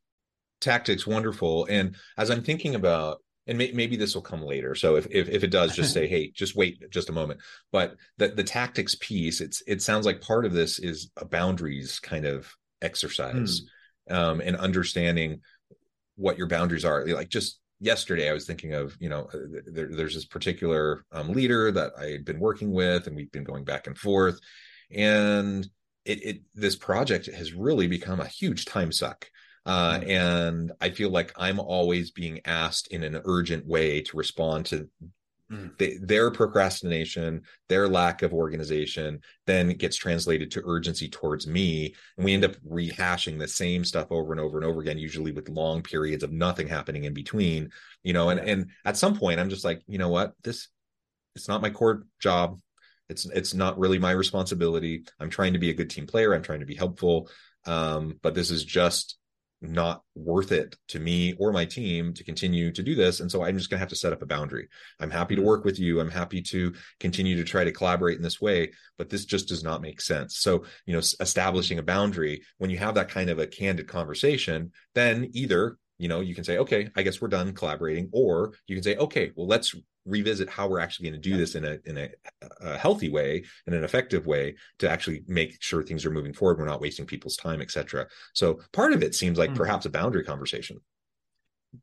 Tactics, 0.60 1.08
wonderful. 1.08 1.66
And 1.66 1.96
as 2.18 2.30
I'm 2.30 2.44
thinking 2.44 2.76
about 2.76 3.18
and 3.48 3.58
may, 3.58 3.72
maybe 3.72 3.96
this 3.96 4.16
will 4.16 4.22
come 4.22 4.44
later 4.44 4.76
so 4.76 4.96
if, 4.96 5.08
if, 5.10 5.28
if 5.30 5.44
it 5.44 5.52
does 5.52 5.76
just 5.76 5.94
say 5.94 6.08
hey 6.14 6.32
just 6.32 6.56
wait 6.56 6.90
just 6.90 7.10
a 7.10 7.14
moment 7.14 7.40
but 7.72 7.96
the 8.18 8.30
the 8.30 8.44
tactics 8.44 8.96
piece 8.96 9.42
it's 9.42 9.64
it 9.68 9.82
sounds 9.82 10.06
like 10.06 10.22
part 10.22 10.46
of 10.46 10.54
this 10.54 10.80
is 10.80 11.12
a 11.18 11.26
boundaries 11.26 12.00
kind 12.00 12.26
of 12.26 12.54
exercise 12.82 13.62
mm. 14.10 14.16
um, 14.16 14.42
and 14.42 14.56
understanding 14.56 15.42
what 16.22 16.38
your 16.38 16.48
boundaries 16.48 16.86
are. 16.86 17.06
Like 17.08 17.30
just 17.30 17.60
yesterday 17.84 18.30
i 18.30 18.34
was 18.34 18.46
thinking 18.46 18.76
of 18.76 18.96
you 19.00 19.10
know 19.10 19.28
there, 19.66 19.90
there's 19.92 20.14
this 20.14 20.26
particular 20.26 21.04
um, 21.12 21.30
leader 21.30 21.72
that 21.72 21.92
i 22.00 22.06
had 22.12 22.24
been 22.24 22.40
working 22.40 22.72
with 22.72 23.08
and 23.08 23.16
we've 23.16 23.32
been 23.32 23.44
going 23.44 23.64
back 23.64 23.88
and 23.88 23.98
forth. 23.98 24.40
And 24.94 25.68
it, 26.06 26.24
it 26.24 26.42
this 26.56 26.76
project 26.76 27.28
has 27.28 27.54
really 27.54 27.88
become 27.88 28.20
a 28.20 28.28
huge 28.28 28.66
time 28.66 28.92
suck. 28.92 29.30
Uh, 29.66 30.00
mm-hmm. 30.00 30.10
and 30.10 30.72
I 30.82 30.90
feel 30.90 31.12
like 31.12 31.32
I'm 31.38 31.60
always 31.60 32.10
being 32.12 32.42
asked 32.46 32.88
in 32.88 33.04
an 33.04 33.22
urgent 33.26 33.68
way 33.68 34.02
to 34.02 34.18
respond 34.18 34.66
to 34.68 34.90
mm. 35.52 35.78
they, 35.78 35.98
their 35.98 36.32
procrastination, 36.32 37.42
their 37.70 37.88
lack 37.88 38.22
of 38.22 38.34
organization, 38.34 39.20
then 39.46 39.70
gets 39.70 39.96
translated 39.96 40.52
to 40.52 40.64
urgency 40.66 41.10
towards 41.10 41.48
me, 41.48 41.94
and 42.18 42.26
we 42.26 42.34
end 42.34 42.46
up 42.46 42.56
rehashing 42.62 43.38
the 43.38 43.48
same 43.48 43.84
stuff 43.84 44.08
over 44.12 44.32
and 44.32 44.40
over 44.40 44.58
and 44.58 44.66
over 44.66 44.82
again, 44.82 44.98
usually 44.98 45.32
with 45.32 45.50
long 45.50 45.82
periods 45.82 46.24
of 46.24 46.32
nothing 46.32 46.68
happening 46.68 47.04
in 47.04 47.14
between. 47.14 47.70
You 48.04 48.14
know, 48.14 48.30
and 48.30 48.40
and 48.40 48.70
at 48.86 48.98
some 48.98 49.18
point, 49.18 49.40
I'm 49.40 49.50
just 49.50 49.66
like, 49.66 49.82
you 49.88 49.98
know 49.98 50.10
what, 50.10 50.34
this 50.44 50.68
it's 51.36 51.48
not 51.48 51.62
my 51.62 51.70
core 51.70 52.06
job. 52.20 52.60
It's 53.10 53.26
it's 53.26 53.54
not 53.54 53.78
really 53.78 54.00
my 54.00 54.12
responsibility. 54.12 55.04
I'm 55.20 55.30
trying 55.30 55.54
to 55.54 55.60
be 55.60 55.70
a 55.70 55.76
good 55.76 55.90
team 55.90 56.08
player. 56.08 56.34
I'm 56.34 56.44
trying 56.44 56.62
to 56.62 56.66
be 56.66 56.76
helpful. 56.76 57.30
Um, 57.66 58.20
but 58.22 58.34
this 58.34 58.52
is 58.52 58.64
just 58.64 59.18
not 59.62 60.02
worth 60.16 60.52
it 60.52 60.76
to 60.90 61.00
me 61.00 61.34
or 61.40 61.52
my 61.52 61.66
team 61.66 62.14
to 62.14 62.24
continue 62.24 62.72
to 62.72 62.82
do 62.82 62.96
this. 62.96 63.20
And 63.20 63.32
so 63.32 63.44
I'm 63.44 63.58
just 63.58 63.70
going 63.70 63.78
to 63.78 63.82
have 63.82 63.90
to 63.90 63.96
set 63.96 64.14
up 64.14 64.22
a 64.22 64.26
boundary. 64.26 64.68
I'm 65.00 65.12
happy 65.12 65.36
to 65.36 65.42
mm-hmm. 65.42 65.48
work 65.48 65.66
with 65.66 65.80
you. 65.80 66.00
I'm 66.00 66.10
happy 66.10 66.42
to 66.44 66.74
continue 67.00 67.38
to 67.38 67.44
try 67.44 67.64
to 67.64 67.72
collaborate 67.72 68.18
in 68.18 68.24
this 68.24 68.42
way, 68.42 68.72
but 68.98 69.10
this 69.10 69.26
just 69.26 69.48
does 69.48 69.64
not 69.64 69.82
make 69.82 70.02
sense. 70.02 70.38
So, 70.38 70.64
you 70.86 70.94
know, 70.94 71.02
establishing 71.20 71.80
a 71.80 71.84
boundary 71.84 72.42
when 72.58 72.70
you 72.70 72.78
have 72.80 72.96
that 72.96 73.10
kind 73.10 73.30
of 73.30 73.40
a 73.40 73.48
candid 73.48 73.88
conversation, 73.88 74.72
then 74.96 75.30
either 75.34 75.78
you 75.98 76.08
know 76.08 76.20
you 76.20 76.34
can 76.34 76.44
say 76.44 76.58
okay 76.58 76.90
i 76.96 77.04
guess 77.04 77.22
we're 77.22 77.28
done 77.28 77.54
collaborating 77.54 78.10
or 78.12 78.54
you 78.66 78.76
can 78.76 78.82
say 78.82 78.96
okay 78.96 79.32
well 79.36 79.46
let's 79.46 79.76
revisit 80.06 80.50
how 80.50 80.68
we're 80.68 80.80
actually 80.80 81.10
going 81.10 81.22
to 81.22 81.30
do 81.30 81.38
this 81.38 81.56
in 81.56 81.64
a 81.66 81.78
in 81.86 81.98
a, 81.98 82.10
a, 82.62 82.78
healthy 82.78 83.10
way 83.10 83.44
in 83.68 83.74
an 83.74 83.84
effective 83.84 84.26
way 84.26 84.56
to 84.80 84.90
actually 84.90 85.24
make 85.28 85.62
sure 85.62 85.84
things 85.84 86.06
are 86.06 86.12
moving 86.12 86.34
forward 86.34 86.58
we're 86.58 86.66
not 86.66 86.82
wasting 86.82 87.06
people's 87.06 87.38
time 87.38 87.62
etc 87.62 88.08
so 88.34 88.60
part 88.74 88.94
of 88.94 89.04
it 89.04 89.14
seems 89.14 89.38
like 89.38 89.52
mm. 89.52 89.56
perhaps 89.56 89.86
a 89.86 89.90
boundary 89.90 90.24
conversation 90.24 90.78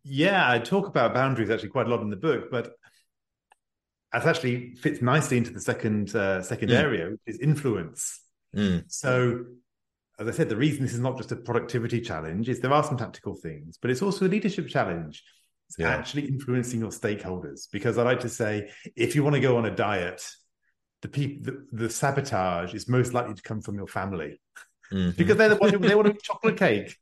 yeah 0.03 0.51
i 0.51 0.59
talk 0.59 0.89
about 0.89 1.15
boundaries 1.15 1.49
actually 1.49 1.69
quite 1.69 1.87
a 1.87 1.91
lot 1.91 2.01
in 2.01 2.11
the 2.11 2.17
book 2.17 2.51
but 2.51 2.73
that 4.13 4.27
actually 4.27 4.75
fits 4.75 5.01
nicely 5.01 5.37
into 5.37 5.53
the 5.53 5.61
second 5.61 6.15
uh, 6.17 6.43
second 6.43 6.71
mm. 6.71 6.75
area 6.75 7.11
which 7.11 7.21
is 7.27 7.39
influence 7.39 8.21
mm. 8.55 8.83
so 8.89 9.45
as 10.19 10.27
i 10.27 10.33
said 10.33 10.49
the 10.49 10.57
reason 10.57 10.83
this 10.83 10.95
is 10.95 11.01
not 11.01 11.17
just 11.17 11.31
a 11.31 11.37
productivity 11.37 12.01
challenge 12.01 12.49
is 12.49 12.59
there 12.59 12.73
are 12.73 12.83
some 12.83 12.97
tactical 12.97 13.37
things 13.37 13.79
but 13.81 13.93
it's 13.93 14.03
also 14.03 14.27
a 14.27 14.29
leadership 14.29 14.67
challenge 14.67 15.23
it's 15.69 15.79
yeah. 15.79 15.91
actually 15.91 16.27
influencing 16.27 16.81
your 16.81 16.91
stakeholders. 16.91 17.69
Because 17.71 17.99
I 17.99 18.03
like 18.03 18.21
to 18.21 18.29
say, 18.29 18.71
if 18.97 19.15
you 19.15 19.23
want 19.23 19.35
to 19.35 19.41
go 19.41 19.57
on 19.57 19.67
a 19.67 19.75
diet, 19.75 20.27
the 21.03 21.09
people, 21.09 21.53
the, 21.53 21.85
the 21.85 21.91
sabotage 21.91 22.75
is 22.75 22.89
most 22.89 23.15
likely 23.15 23.35
to 23.35 23.43
come 23.43 23.61
from 23.61 23.77
your 23.77 23.87
family, 23.87 24.41
mm-hmm. 24.93 25.11
because 25.17 25.37
they're 25.37 25.51
the 25.51 25.57
one 25.57 25.73
who, 25.73 25.79
they 25.79 25.95
want 25.95 26.09
a 26.09 26.15
chocolate 26.23 26.57
cake, 26.57 26.97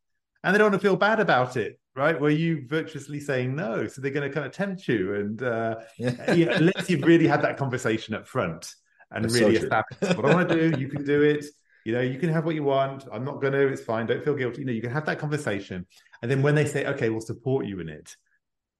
and 0.44 0.54
they 0.54 0.58
don't 0.58 0.70
want 0.70 0.80
to 0.80 0.86
feel 0.86 0.96
bad 0.96 1.20
about 1.20 1.56
it, 1.56 1.78
right? 1.94 2.20
Where 2.20 2.30
you 2.30 2.66
virtuously 2.66 3.20
saying 3.20 3.54
no, 3.56 3.86
so 3.86 4.00
they're 4.00 4.10
going 4.10 4.28
to 4.28 4.34
kind 4.34 4.46
of 4.46 4.52
tempt 4.52 4.86
you, 4.88 5.14
and 5.14 5.42
uh, 5.42 5.76
you 5.96 6.46
know, 6.46 6.52
unless 6.52 6.90
you've 6.90 7.04
really 7.04 7.26
had 7.26 7.42
that 7.42 7.56
conversation 7.56 8.14
up 8.14 8.26
front 8.26 8.70
and 9.12 9.24
That's 9.24 9.34
really 9.34 9.56
so 9.56 9.62
established 9.62 10.16
what 10.16 10.26
I 10.26 10.34
want 10.34 10.48
to 10.48 10.70
do, 10.70 10.80
you 10.80 10.88
can 10.88 11.04
do 11.04 11.22
it. 11.22 11.44
You 11.84 11.92
know, 11.92 12.00
you 12.00 12.18
can 12.18 12.30
have 12.30 12.44
what 12.44 12.56
you 12.56 12.64
want. 12.64 13.04
I'm 13.12 13.24
not 13.24 13.40
going 13.40 13.52
to. 13.52 13.68
It's 13.68 13.82
fine. 13.82 14.06
Don't 14.06 14.24
feel 14.24 14.34
guilty. 14.34 14.60
You 14.60 14.66
know, 14.66 14.72
you 14.72 14.82
can 14.82 14.90
have 14.90 15.06
that 15.06 15.18
conversation, 15.18 15.86
and 16.20 16.30
then 16.30 16.42
when 16.42 16.54
they 16.54 16.64
say, 16.64 16.86
"Okay, 16.86 17.10
we'll 17.10 17.20
support 17.20 17.66
you 17.66 17.78
in 17.80 17.88
it," 17.88 18.16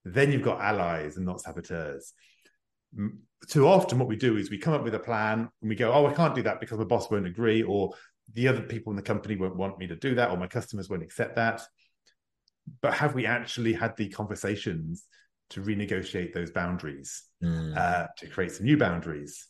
then 0.07 0.31
you've 0.31 0.43
got 0.43 0.61
allies 0.61 1.17
and 1.17 1.27
not 1.27 1.41
saboteurs. 1.41 2.13
Too 3.49 3.67
often, 3.67 3.99
what 3.99 4.09
we 4.09 4.17
do 4.17 4.37
is 4.37 4.51
we 4.51 4.59
come 4.59 4.73
up 4.73 4.85
with 4.85 4.95
a 4.95 5.01
plan 5.01 5.49
and 5.61 5.69
we 5.69 5.75
go, 5.75 5.93
"Oh, 5.93 6.07
I 6.07 6.13
can't 6.13 6.35
do 6.35 6.43
that 6.43 6.61
because 6.61 6.79
my 6.79 6.85
boss 6.85 7.11
won't 7.11 7.27
agree, 7.27 7.63
or 7.63 7.93
the 8.33 8.49
other 8.49 8.63
people 8.63 8.93
in 8.93 8.97
the 8.97 9.03
company 9.03 9.37
won't 9.37 9.57
want 9.57 9.79
me 9.79 9.89
to 9.89 9.97
do 9.97 10.15
that, 10.15 10.31
or 10.31 10.37
my 10.37 10.47
customers 10.47 10.89
won't 10.89 11.03
accept 11.03 11.37
that." 11.37 11.63
But 12.81 12.95
have 12.95 13.15
we 13.15 13.27
actually 13.27 13.73
had 13.73 13.97
the 13.97 14.09
conversations 14.09 15.07
to 15.51 15.63
renegotiate 15.63 16.33
those 16.33 16.51
boundaries, 16.51 17.23
mm. 17.43 17.77
uh, 17.77 18.07
to 18.19 18.27
create 18.29 18.53
some 18.53 18.67
new 18.67 18.77
boundaries? 18.77 19.47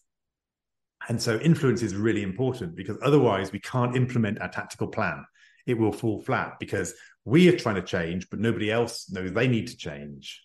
And 1.08 1.20
so, 1.20 1.38
influence 1.38 1.82
is 1.82 1.94
really 1.94 2.22
important 2.22 2.74
because 2.76 2.96
otherwise, 3.02 3.52
we 3.52 3.60
can't 3.60 3.94
implement 3.94 4.40
our 4.40 4.48
tactical 4.48 4.88
plan. 4.88 5.24
It 5.66 5.78
will 5.78 5.92
fall 5.92 6.22
flat 6.22 6.54
because 6.58 6.94
we 7.24 7.48
are 7.48 7.58
trying 7.58 7.74
to 7.74 7.82
change, 7.82 8.30
but 8.30 8.40
nobody 8.40 8.70
else 8.70 9.10
knows 9.10 9.32
they 9.32 9.48
need 9.48 9.68
to 9.68 9.76
change. 9.76 10.42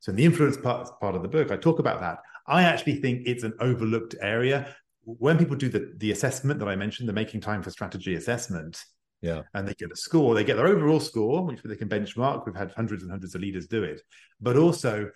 So 0.00 0.10
in 0.10 0.16
the 0.16 0.24
influence 0.24 0.56
part, 0.56 0.88
part 1.00 1.14
of 1.14 1.22
the 1.22 1.28
book, 1.28 1.50
I 1.50 1.56
talk 1.56 1.78
about 1.78 2.00
that. 2.00 2.18
I 2.46 2.62
actually 2.62 2.96
think 2.96 3.26
it's 3.26 3.42
an 3.44 3.54
overlooked 3.60 4.14
area. 4.20 4.74
When 5.04 5.38
people 5.38 5.56
do 5.56 5.68
the, 5.68 5.92
the 5.96 6.12
assessment 6.12 6.58
that 6.60 6.68
I 6.68 6.76
mentioned, 6.76 7.08
the 7.08 7.12
making 7.12 7.40
time 7.40 7.62
for 7.62 7.70
strategy 7.70 8.14
assessment, 8.14 8.84
yeah, 9.22 9.42
and 9.54 9.66
they 9.66 9.74
get 9.74 9.90
a 9.90 9.96
score, 9.96 10.34
they 10.34 10.44
get 10.44 10.56
their 10.56 10.66
overall 10.66 11.00
score, 11.00 11.44
which 11.44 11.62
they 11.62 11.76
can 11.76 11.88
benchmark. 11.88 12.44
We've 12.44 12.54
had 12.54 12.72
hundreds 12.72 13.02
and 13.02 13.10
hundreds 13.10 13.34
of 13.34 13.40
leaders 13.40 13.66
do 13.66 13.82
it, 13.82 14.02
but 14.40 14.56
also 14.56 15.10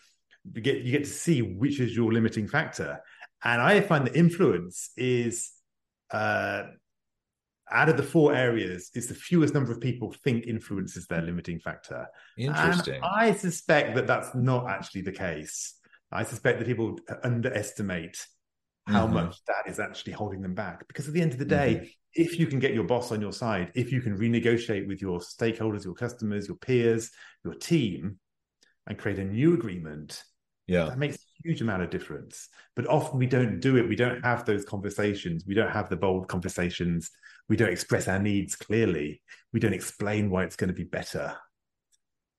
you 0.52 0.61
get 0.61 0.78
you 0.78 0.92
get 0.92 1.04
to 1.04 1.11
see 1.11 1.42
which 1.42 1.81
is 1.81 1.94
your 1.94 2.12
limiting 2.12 2.48
factor. 2.48 3.00
And 3.44 3.61
I 3.61 3.81
find 3.81 4.07
that 4.07 4.16
influence 4.16 4.90
is 4.96 5.50
uh, 6.11 6.64
out 7.72 7.88
of 7.88 7.96
the 7.96 8.02
four 8.02 8.35
areas, 8.35 8.90
it's 8.94 9.06
the 9.06 9.14
fewest 9.14 9.54
number 9.54 9.72
of 9.72 9.80
people 9.80 10.14
think 10.24 10.46
influence 10.46 10.96
is 10.96 11.06
their 11.06 11.22
limiting 11.22 11.59
factor. 11.59 12.06
Interesting. 12.38 12.94
And 12.94 13.04
I 13.04 13.33
suspect 13.33 13.94
that 13.94 14.06
that's 14.06 14.35
not 14.35 14.68
actually 14.68 15.02
the 15.02 15.12
case. 15.12 15.74
I 16.12 16.24
suspect 16.24 16.59
that 16.59 16.66
people 16.66 16.98
underestimate 17.22 18.26
how 18.87 19.04
mm-hmm. 19.04 19.14
much 19.14 19.37
that 19.46 19.70
is 19.70 19.78
actually 19.78 20.12
holding 20.12 20.40
them 20.40 20.54
back. 20.54 20.87
Because 20.88 21.06
at 21.06 21.14
the 21.14 21.20
end 21.20 21.33
of 21.33 21.38
the 21.38 21.44
day, 21.44 21.74
mm-hmm. 21.76 21.87
if 22.14 22.38
you 22.38 22.46
can 22.46 22.59
get 22.59 22.74
your 22.74 22.85
boss 22.85 23.12
on 23.12 23.20
your 23.20 23.33
side, 23.33 23.70
if 23.74 23.92
you 23.92 24.00
can 24.00 24.18
renegotiate 24.18 24.88
with 24.88 25.00
your 25.00 25.20
stakeholders, 25.20 25.85
your 25.85 25.94
customers, 25.94 26.48
your 26.48 26.56
peers, 26.56 27.11
your 27.44 27.54
team, 27.54 28.18
and 28.87 28.98
create 28.98 29.18
a 29.18 29.24
new 29.24 29.54
agreement, 29.54 30.22
yeah, 30.70 30.87
that 30.87 30.98
makes 30.98 31.16
a 31.16 31.42
huge 31.42 31.61
amount 31.61 31.83
of 31.83 31.90
difference. 31.90 32.48
But 32.76 32.87
often 32.87 33.18
we 33.18 33.26
don't 33.26 33.61
do 33.61 33.76
it. 33.76 33.88
We 33.88 33.96
don't 33.96 34.22
have 34.24 34.44
those 34.44 34.64
conversations. 34.64 35.44
We 35.46 35.54
don't 35.54 35.70
have 35.70 35.90
the 35.90 35.96
bold 35.96 36.28
conversations 36.28 37.11
we 37.50 37.56
don't 37.56 37.72
express 37.72 38.09
our 38.09 38.18
needs 38.18 38.56
clearly 38.56 39.20
we 39.52 39.61
don't 39.61 39.74
explain 39.74 40.30
why 40.30 40.44
it's 40.44 40.56
going 40.56 40.68
to 40.68 40.74
be 40.74 40.85
better 40.85 41.37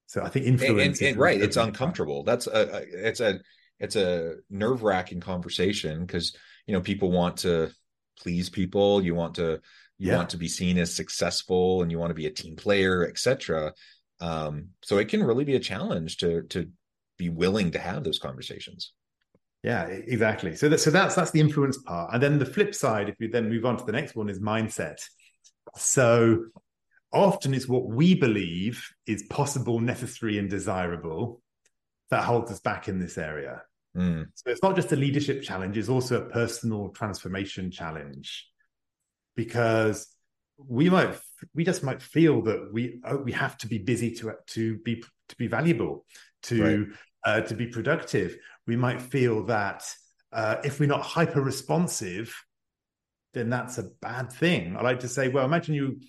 so 0.08 0.24
i 0.24 0.30
think 0.30 0.48
influence 0.48 1.00
and, 1.00 1.10
and, 1.10 1.16
and 1.16 1.20
right 1.20 1.42
it's 1.42 1.58
uncomfortable 1.58 2.24
that's 2.24 2.48
a, 2.48 2.84
it's 2.92 3.20
a 3.20 3.40
it's 3.80 3.96
a 3.96 4.36
nerve-wracking 4.50 5.20
conversation 5.20 6.06
because 6.06 6.36
you 6.66 6.74
know 6.74 6.82
people 6.82 7.12
want 7.12 7.38
to 7.38 7.70
please 8.20 8.50
people 8.50 9.04
you 9.04 9.14
want 9.14 9.36
to 9.36 9.60
you 10.00 10.10
yeah. 10.10 10.16
want 10.16 10.30
to 10.30 10.38
be 10.38 10.48
seen 10.48 10.80
as 10.80 10.96
successful 10.96 11.84
and 11.84 11.92
you 11.92 12.00
want 12.00 12.10
to 12.10 12.16
be 12.16 12.26
a 12.26 12.32
team 12.32 12.56
player 12.56 13.08
etc 13.08 13.72
um, 14.22 14.70
so 14.84 14.98
it 15.00 15.08
can 15.08 15.24
really 15.24 15.44
be 15.44 15.56
a 15.56 15.60
challenge 15.60 16.18
to 16.18 16.44
to 16.44 16.70
be 17.26 17.30
willing 17.30 17.72
to 17.72 17.80
have 17.80 18.04
those 18.04 18.20
conversations 18.20 18.94
yeah, 19.64 19.86
exactly. 19.86 20.56
So 20.56 20.70
that, 20.70 20.80
so 20.80 20.90
that's 20.90 21.16
that's 21.16 21.32
the 21.32 21.40
influence 21.40 21.78
part, 21.78 22.14
and 22.14 22.22
then 22.22 22.40
the 22.40 22.46
flip 22.46 22.74
side, 22.74 23.10
if 23.10 23.16
we 23.20 23.28
then 23.28 23.50
move 23.50 23.66
on 23.66 23.78
to 23.78 23.86
the 23.86 23.92
next 23.92 24.16
one, 24.16 24.28
is 24.28 24.40
mindset. 24.40 24.98
So 25.78 26.46
often 27.14 27.54
it's 27.54 27.68
what 27.68 27.86
we 27.86 28.16
believe 28.16 28.84
is 29.06 29.24
possible, 29.30 29.80
necessary, 29.80 30.40
and 30.40 30.50
desirable 30.50 31.42
that 32.10 32.24
holds 32.24 32.52
us 32.52 32.60
back 32.60 32.88
in 32.88 33.00
this 33.00 33.18
area. 33.20 33.62
Mm. 33.96 34.26
So 34.34 34.50
it's 34.50 34.64
not 34.64 34.76
just 34.76 34.94
a 34.94 34.96
leadership 34.96 35.44
challenge; 35.44 35.78
it's 35.78 35.90
also 35.90 36.24
a 36.24 36.30
personal 36.30 36.90
transformation 36.90 37.70
challenge, 37.70 38.48
because 39.36 40.08
we 40.58 40.90
might 40.90 41.20
we 41.54 41.64
just 41.64 41.84
might 41.84 42.02
feel 42.02 42.42
that 42.44 42.74
we 42.74 43.00
oh, 43.06 43.18
we 43.18 43.32
have 43.34 43.60
to 43.60 43.68
be 43.68 43.78
busy 43.78 44.16
to 44.16 44.34
to 44.48 44.80
be 44.80 45.04
to 45.30 45.36
be 45.36 45.46
valuable 45.46 46.04
to 46.44 46.64
right. 46.64 46.98
Uh, 47.24 47.42
to 47.42 47.56
be 47.56 47.68
productive 47.68 48.38
we 48.68 48.76
might 48.76 49.02
feel 49.02 49.44
that 49.46 49.84
uh, 50.32 50.58
if 50.64 50.80
we're 50.80 50.86
not 50.86 51.02
hyper 51.02 51.42
responsive, 51.42 52.34
then 53.34 53.50
that's 53.50 53.78
a 53.78 53.90
bad 54.02 54.32
thing. 54.32 54.76
I 54.78 54.82
like 54.82 55.02
to 55.02 55.08
say, 55.08 55.28
well, 55.28 55.46
imagine 55.46 55.76
you 55.76 56.00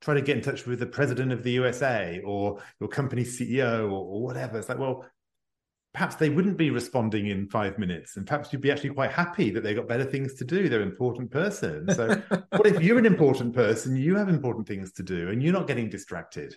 try 0.00 0.14
to 0.14 0.22
get 0.22 0.36
in 0.36 0.42
touch 0.42 0.66
with 0.66 0.78
the 0.78 0.86
president 0.86 1.32
of 1.32 1.42
the 1.42 1.52
USA 1.52 2.20
or 2.24 2.60
your 2.80 2.88
company 2.88 3.22
CEO 3.24 3.84
or, 3.84 4.14
or 4.14 4.22
whatever. 4.22 4.58
It's 4.58 4.68
like, 4.68 4.78
well, 4.78 5.04
perhaps 5.92 6.16
they 6.16 6.30
wouldn't 6.30 6.56
be 6.56 6.70
responding 6.70 7.26
in 7.26 7.48
five 7.48 7.78
minutes 7.78 8.16
and 8.16 8.26
perhaps 8.26 8.52
you'd 8.52 8.62
be 8.62 8.70
actually 8.70 8.90
quite 8.90 9.10
happy 9.10 9.50
that 9.50 9.62
they've 9.62 9.76
got 9.76 9.88
better 9.88 10.04
things 10.04 10.34
to 10.34 10.44
do 10.44 10.68
they're 10.68 10.82
an 10.82 10.88
important 10.88 11.30
person 11.30 11.88
so 11.92 12.08
what 12.50 12.66
if 12.66 12.80
you're 12.82 12.98
an 12.98 13.06
important 13.06 13.54
person 13.54 13.96
you 13.96 14.14
have 14.14 14.28
important 14.28 14.68
things 14.68 14.92
to 14.92 15.02
do 15.02 15.30
and 15.30 15.42
you're 15.42 15.52
not 15.52 15.66
getting 15.66 15.88
distracted 15.88 16.54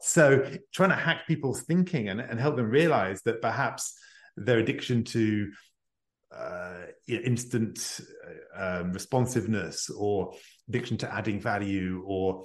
so 0.00 0.50
trying 0.72 0.90
to 0.90 0.96
hack 0.96 1.26
people's 1.26 1.62
thinking 1.62 2.08
and, 2.08 2.20
and 2.20 2.38
help 2.38 2.56
them 2.56 2.68
realize 2.68 3.22
that 3.22 3.40
perhaps 3.40 3.94
their 4.36 4.58
addiction 4.58 5.04
to 5.04 5.50
uh, 6.34 6.86
instant 7.08 8.00
uh, 8.58 8.80
um, 8.80 8.92
responsiveness 8.92 9.88
or 9.90 10.34
addiction 10.68 10.96
to 10.98 11.12
adding 11.12 11.40
value 11.40 12.02
or 12.06 12.44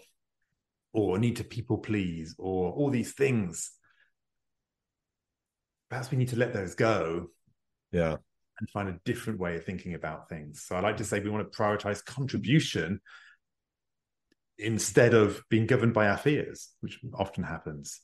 or 0.93 1.19
need 1.19 1.35
to 1.35 1.43
people 1.43 1.77
please 1.77 2.35
or 2.37 2.71
all 2.71 2.89
these 2.89 3.13
things 3.13 3.71
perhaps 5.89 6.11
we 6.11 6.17
need 6.17 6.29
to 6.29 6.37
let 6.37 6.53
those 6.53 6.75
go. 6.75 7.27
Yeah. 7.91 8.17
And 8.59 8.69
find 8.69 8.89
a 8.89 8.99
different 9.05 9.39
way 9.39 9.55
of 9.55 9.65
thinking 9.65 9.93
about 9.95 10.29
things. 10.29 10.63
So 10.63 10.75
i 10.75 10.79
like 10.79 10.97
to 10.97 11.03
say 11.03 11.19
we 11.19 11.29
want 11.29 11.51
to 11.51 11.57
prioritize 11.57 12.03
contribution 12.03 13.01
instead 14.59 15.13
of 15.13 15.41
being 15.49 15.65
governed 15.65 15.93
by 15.93 16.07
our 16.07 16.17
fears 16.17 16.69
which 16.81 16.99
often 17.13 17.43
happens 17.43 18.01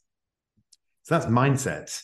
so 1.03 1.15
that's 1.15 1.27
mindset 1.27 2.01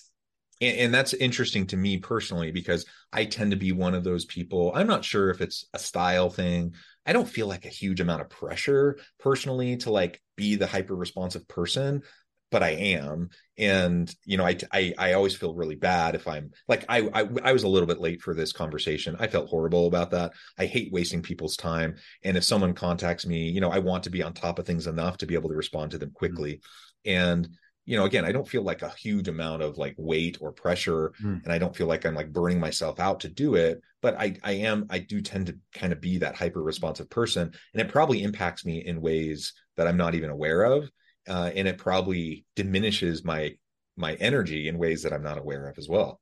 and, 0.62 0.78
and 0.78 0.94
that's 0.94 1.14
interesting 1.14 1.66
to 1.68 1.78
me 1.78 1.98
personally 1.98 2.52
because 2.52 2.86
I 3.12 3.26
tend 3.26 3.52
to 3.52 3.58
be 3.58 3.72
one 3.72 3.96
of 3.96 4.04
those 4.04 4.26
people. 4.26 4.72
I'm 4.74 4.88
not 4.88 5.04
sure 5.04 5.30
if 5.30 5.42
it's 5.42 5.66
a 5.74 5.80
style 5.80 6.30
thing. 6.30 6.76
I 7.06 7.14
don't 7.14 7.28
feel 7.28 7.48
like 7.48 7.66
a 7.66 7.70
huge 7.70 8.00
amount 8.00 8.22
of 8.22 8.30
pressure 8.30 9.00
personally 9.20 9.78
to 9.78 9.92
like 9.92 10.22
be 10.38 10.56
the 10.56 10.68
hyper 10.68 10.96
responsive 10.96 11.48
person 11.48 12.04
but 12.52 12.62
I 12.62 12.72
am. 12.72 13.30
And 13.58 14.14
you 14.26 14.38
know, 14.38 14.46
I, 14.46 14.58
I 14.72 14.94
I 14.98 15.14
always 15.14 15.36
feel 15.36 15.56
really 15.56 15.76
bad 15.76 16.16
if 16.16 16.28
I'm 16.28 16.52
like 16.68 16.86
I, 16.90 17.10
I 17.14 17.28
I 17.44 17.54
was 17.54 17.64
a 17.64 17.68
little 17.68 17.88
bit 17.88 18.02
late 18.02 18.22
for 18.22 18.34
this 18.36 18.52
conversation. 18.52 19.16
I 19.20 19.28
felt 19.28 19.50
horrible 19.50 19.88
about 19.88 20.12
that. 20.12 20.34
I 20.60 20.66
hate 20.66 20.92
wasting 20.92 21.22
people's 21.22 21.56
time. 21.56 21.96
And 22.24 22.38
if 22.38 22.44
someone 22.44 22.74
contacts 22.74 23.26
me, 23.26 23.50
you 23.50 23.62
know, 23.62 23.72
I 23.72 23.80
want 23.80 24.04
to 24.04 24.10
be 24.10 24.22
on 24.22 24.34
top 24.34 24.60
of 24.60 24.66
things 24.66 24.88
enough 24.88 25.18
to 25.18 25.26
be 25.26 25.36
able 25.36 25.50
to 25.50 25.56
respond 25.56 25.92
to 25.92 25.98
them 25.98 26.12
quickly. 26.12 26.62
Mm-hmm. 27.06 27.12
And 27.12 27.50
you 27.86 27.98
know, 27.98 28.06
again, 28.06 28.26
I 28.26 28.32
don't 28.32 28.48
feel 28.48 28.62
like 28.62 28.84
a 28.84 28.90
huge 28.90 29.28
amount 29.28 29.64
of 29.64 29.78
like 29.78 29.96
weight 29.98 30.38
or 30.40 30.52
pressure, 30.52 31.14
mm. 31.22 31.44
and 31.44 31.52
I 31.52 31.58
don't 31.58 31.76
feel 31.76 31.88
like 31.88 32.06
I'm 32.06 32.14
like 32.14 32.32
burning 32.32 32.60
myself 32.60 33.00
out 33.00 33.22
to 33.22 33.28
do 33.28 33.56
it. 33.56 33.82
But 34.02 34.16
I, 34.20 34.36
I 34.44 34.54
am, 34.54 34.86
I 34.90 35.00
do 35.00 35.22
tend 35.22 35.48
to 35.48 35.58
kind 35.74 35.92
of 35.92 36.00
be 36.00 36.20
that 36.20 36.36
hyper 36.36 36.62
responsive 36.62 37.10
person, 37.10 37.52
and 37.74 37.82
it 37.82 37.92
probably 37.92 38.22
impacts 38.22 38.66
me 38.66 38.86
in 38.86 39.02
ways 39.02 39.54
that 39.78 39.88
I'm 39.88 39.98
not 39.98 40.16
even 40.16 40.30
aware 40.30 40.64
of, 40.64 40.90
uh, 41.28 41.52
and 41.56 41.68
it 41.68 41.78
probably 41.78 42.46
diminishes 42.56 43.24
my 43.24 43.56
my 43.98 44.14
energy 44.16 44.68
in 44.68 44.78
ways 44.78 45.04
that 45.04 45.14
I'm 45.14 45.24
not 45.24 45.38
aware 45.38 45.68
of 45.68 45.78
as 45.78 45.88
well. 45.88 46.20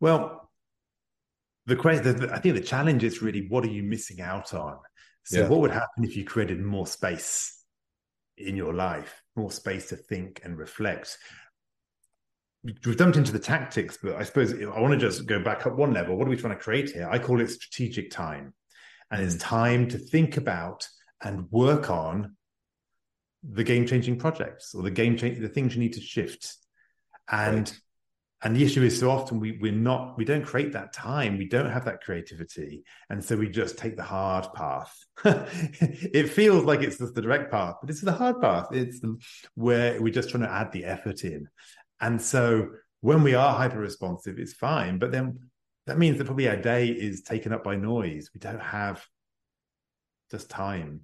Well, 0.00 0.50
the 1.66 1.76
question, 1.76 2.30
I 2.30 2.38
think 2.38 2.54
the 2.54 2.60
challenge 2.60 3.02
is 3.02 3.22
really 3.22 3.48
what 3.48 3.64
are 3.64 3.70
you 3.70 3.82
missing 3.82 4.20
out 4.20 4.54
on? 4.54 4.78
So, 5.24 5.40
yeah. 5.40 5.48
what 5.48 5.60
would 5.60 5.72
happen 5.72 6.04
if 6.04 6.16
you 6.16 6.24
created 6.24 6.60
more 6.60 6.86
space 6.86 7.64
in 8.36 8.56
your 8.56 8.72
life? 8.72 9.22
more 9.36 9.50
space 9.50 9.88
to 9.90 9.96
think 9.96 10.40
and 10.44 10.58
reflect. 10.58 11.18
We've 12.64 12.96
jumped 12.98 13.16
into 13.16 13.32
the 13.32 13.38
tactics, 13.38 13.98
but 14.02 14.16
I 14.16 14.24
suppose 14.24 14.52
I 14.52 14.80
want 14.80 14.92
to 14.92 14.98
just 14.98 15.26
go 15.26 15.40
back 15.42 15.66
up 15.66 15.76
one 15.76 15.92
level. 15.92 16.16
What 16.16 16.26
are 16.26 16.30
we 16.30 16.36
trying 16.36 16.56
to 16.56 16.62
create 16.62 16.90
here? 16.90 17.08
I 17.08 17.18
call 17.18 17.40
it 17.40 17.50
strategic 17.50 18.10
time. 18.10 18.54
And 19.10 19.22
it's 19.22 19.36
time 19.36 19.88
to 19.90 19.98
think 19.98 20.36
about 20.36 20.88
and 21.22 21.48
work 21.52 21.90
on 21.90 22.34
the 23.52 23.64
game 23.64 23.86
changing 23.86 24.18
projects 24.18 24.74
or 24.74 24.82
the 24.82 24.90
game 24.90 25.16
change 25.16 25.38
the 25.38 25.48
things 25.48 25.74
you 25.74 25.80
need 25.80 25.94
to 25.94 26.00
shift. 26.00 26.56
And 27.30 27.68
right. 27.68 27.80
and 28.42 28.56
the 28.56 28.64
issue 28.64 28.82
is 28.82 28.98
so 28.98 29.10
often 29.10 29.40
we 29.40 29.58
we're 29.60 29.72
not 29.72 30.16
we 30.16 30.24
don't 30.24 30.44
create 30.44 30.72
that 30.72 30.92
time. 30.92 31.38
We 31.38 31.48
don't 31.48 31.70
have 31.70 31.84
that 31.84 32.02
creativity. 32.02 32.84
And 33.10 33.24
so 33.24 33.36
we 33.36 33.48
just 33.48 33.78
take 33.78 33.96
the 33.96 34.02
hard 34.02 34.46
path. 34.54 34.96
It 35.24 36.30
feels 36.30 36.64
like 36.64 36.82
it's 36.82 36.98
just 36.98 37.14
the 37.14 37.22
direct 37.22 37.50
path 37.50 37.76
but 37.80 37.90
it's 37.90 38.00
the 38.00 38.12
hard 38.12 38.40
path. 38.40 38.68
It's 38.72 39.00
the, 39.00 39.16
where 39.54 40.00
we're 40.00 40.12
just 40.12 40.30
trying 40.30 40.44
to 40.44 40.52
add 40.52 40.72
the 40.72 40.84
effort 40.84 41.24
in. 41.24 41.48
And 42.00 42.20
so 42.20 42.68
when 43.00 43.22
we 43.22 43.34
are 43.34 43.54
hyper 43.54 43.78
responsive 43.78 44.38
it's 44.38 44.54
fine. 44.54 44.98
But 44.98 45.12
then 45.12 45.50
that 45.86 45.98
means 45.98 46.18
that 46.18 46.24
probably 46.24 46.48
our 46.48 46.56
day 46.56 46.88
is 46.88 47.22
taken 47.22 47.52
up 47.52 47.62
by 47.62 47.76
noise. 47.76 48.30
We 48.34 48.40
don't 48.40 48.60
have 48.60 49.04
just 50.30 50.50
time 50.50 51.02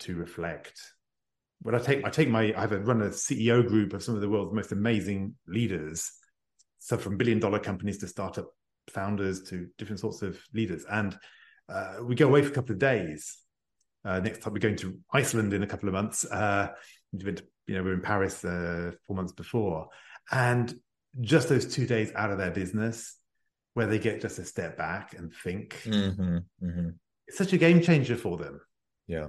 to 0.00 0.16
reflect 0.16 0.80
when 1.62 1.74
i 1.74 1.78
take 1.78 2.04
i 2.04 2.10
take 2.10 2.28
my 2.28 2.52
i 2.56 2.60
have 2.60 2.72
a 2.72 2.78
run 2.80 3.02
a 3.02 3.06
ceo 3.06 3.66
group 3.66 3.92
of 3.92 4.02
some 4.02 4.14
of 4.14 4.20
the 4.20 4.28
world's 4.28 4.54
most 4.54 4.72
amazing 4.72 5.34
leaders 5.46 6.12
so 6.78 6.96
from 6.96 7.16
billion 7.16 7.38
dollar 7.38 7.58
companies 7.58 7.98
to 7.98 8.06
startup 8.06 8.46
founders 8.90 9.42
to 9.42 9.68
different 9.78 10.00
sorts 10.00 10.22
of 10.22 10.40
leaders. 10.52 10.84
And 10.90 11.16
uh, 11.68 11.96
we 12.02 12.14
go 12.14 12.28
away 12.28 12.42
for 12.42 12.48
a 12.48 12.54
couple 12.54 12.72
of 12.72 12.78
days. 12.78 13.38
Uh, 14.04 14.20
next 14.20 14.40
time 14.40 14.52
we're 14.52 14.60
going 14.60 14.76
to 14.76 14.98
Iceland 15.12 15.52
in 15.52 15.62
a 15.62 15.66
couple 15.66 15.88
of 15.88 15.94
months. 15.94 16.24
Uh, 16.24 16.68
you 17.12 17.32
know, 17.68 17.82
we 17.82 17.90
are 17.90 17.94
in 17.94 18.02
Paris 18.02 18.44
uh, 18.44 18.92
four 19.06 19.16
months 19.16 19.32
before, 19.32 19.88
and 20.30 20.72
just 21.20 21.48
those 21.48 21.66
two 21.66 21.86
days 21.86 22.12
out 22.14 22.30
of 22.30 22.38
their 22.38 22.52
business, 22.52 23.16
where 23.74 23.86
they 23.86 23.98
get 23.98 24.20
just 24.20 24.38
a 24.38 24.44
step 24.44 24.76
back 24.76 25.14
and 25.14 25.32
think, 25.32 25.82
mm-hmm, 25.84 26.38
mm-hmm. 26.64 26.88
it's 27.26 27.38
such 27.38 27.52
a 27.52 27.58
game 27.58 27.80
changer 27.80 28.16
for 28.16 28.36
them. 28.36 28.60
Yeah, 29.08 29.28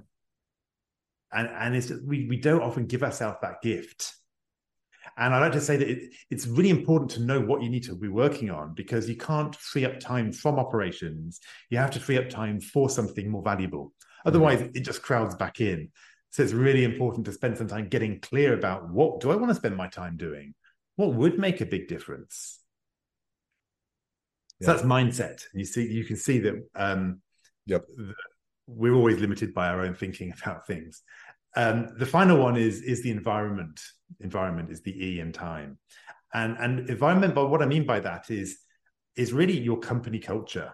and 1.31 1.49
and 1.49 1.75
it's 1.75 1.91
we 2.05 2.27
we 2.27 2.37
don't 2.37 2.61
often 2.61 2.85
give 2.85 3.03
ourselves 3.03 3.37
that 3.41 3.61
gift 3.61 4.13
and 5.17 5.33
I 5.33 5.39
like 5.39 5.53
to 5.53 5.61
say 5.61 5.77
that 5.77 5.89
it, 5.89 6.13
it's 6.29 6.47
really 6.47 6.69
important 6.69 7.11
to 7.11 7.21
know 7.21 7.39
what 7.39 7.61
you 7.61 7.69
need 7.69 7.83
to 7.83 7.95
be 7.95 8.07
working 8.07 8.49
on 8.49 8.73
because 8.73 9.07
you 9.07 9.15
can't 9.15 9.55
free 9.55 9.85
up 9.85 9.99
time 9.99 10.31
from 10.31 10.59
operations. 10.59 11.39
You 11.69 11.77
have 11.77 11.91
to 11.91 11.99
free 11.99 12.17
up 12.17 12.29
time 12.29 12.59
for 12.59 12.89
something 12.89 13.29
more 13.29 13.41
valuable. 13.41 13.93
Otherwise, 14.25 14.59
mm-hmm. 14.59 14.75
it 14.75 14.81
just 14.81 15.01
crowds 15.01 15.35
back 15.35 15.61
in. 15.61 15.89
So 16.29 16.43
it's 16.43 16.53
really 16.53 16.83
important 16.83 17.25
to 17.25 17.31
spend 17.31 17.57
some 17.57 17.67
time 17.67 17.87
getting 17.87 18.19
clear 18.19 18.53
about 18.53 18.89
what 18.89 19.21
do 19.21 19.31
I 19.31 19.35
want 19.35 19.49
to 19.49 19.55
spend 19.55 19.77
my 19.77 19.87
time 19.87 20.17
doing? 20.17 20.53
What 20.97 21.13
would 21.13 21.39
make 21.39 21.61
a 21.61 21.65
big 21.65 21.87
difference? 21.87 22.59
So 24.61 24.71
that's 24.73 24.83
mindset. 24.83 25.43
You 25.53 25.65
see, 25.65 25.87
you 25.87 26.03
can 26.03 26.17
see 26.17 26.39
that 26.39 26.55
um, 26.75 27.21
yep. 27.65 27.85
We're 28.67 28.93
always 28.93 29.19
limited 29.19 29.53
by 29.53 29.69
our 29.69 29.81
own 29.81 29.95
thinking 29.95 30.33
about 30.41 30.67
things. 30.67 31.01
Um, 31.55 31.87
the 31.97 32.05
final 32.05 32.37
one 32.37 32.57
is 32.57 32.81
is 32.81 33.01
the 33.01 33.11
environment. 33.11 33.81
Environment 34.19 34.69
is 34.69 34.81
the 34.81 34.91
E 34.91 35.19
in 35.19 35.31
time, 35.31 35.79
and 36.33 36.57
and 36.59 36.89
environment. 36.89 37.33
But 37.33 37.49
what 37.49 37.61
I 37.61 37.65
mean 37.65 37.85
by 37.85 37.99
that 38.01 38.29
is 38.29 38.59
is 39.15 39.33
really 39.33 39.57
your 39.57 39.79
company 39.79 40.19
culture. 40.19 40.73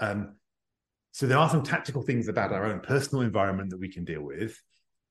Um, 0.00 0.36
so 1.10 1.26
there 1.26 1.38
are 1.38 1.50
some 1.50 1.62
tactical 1.62 2.02
things 2.02 2.28
about 2.28 2.52
our 2.52 2.66
own 2.66 2.80
personal 2.80 3.22
environment 3.22 3.70
that 3.70 3.80
we 3.80 3.92
can 3.92 4.04
deal 4.04 4.22
with, 4.22 4.58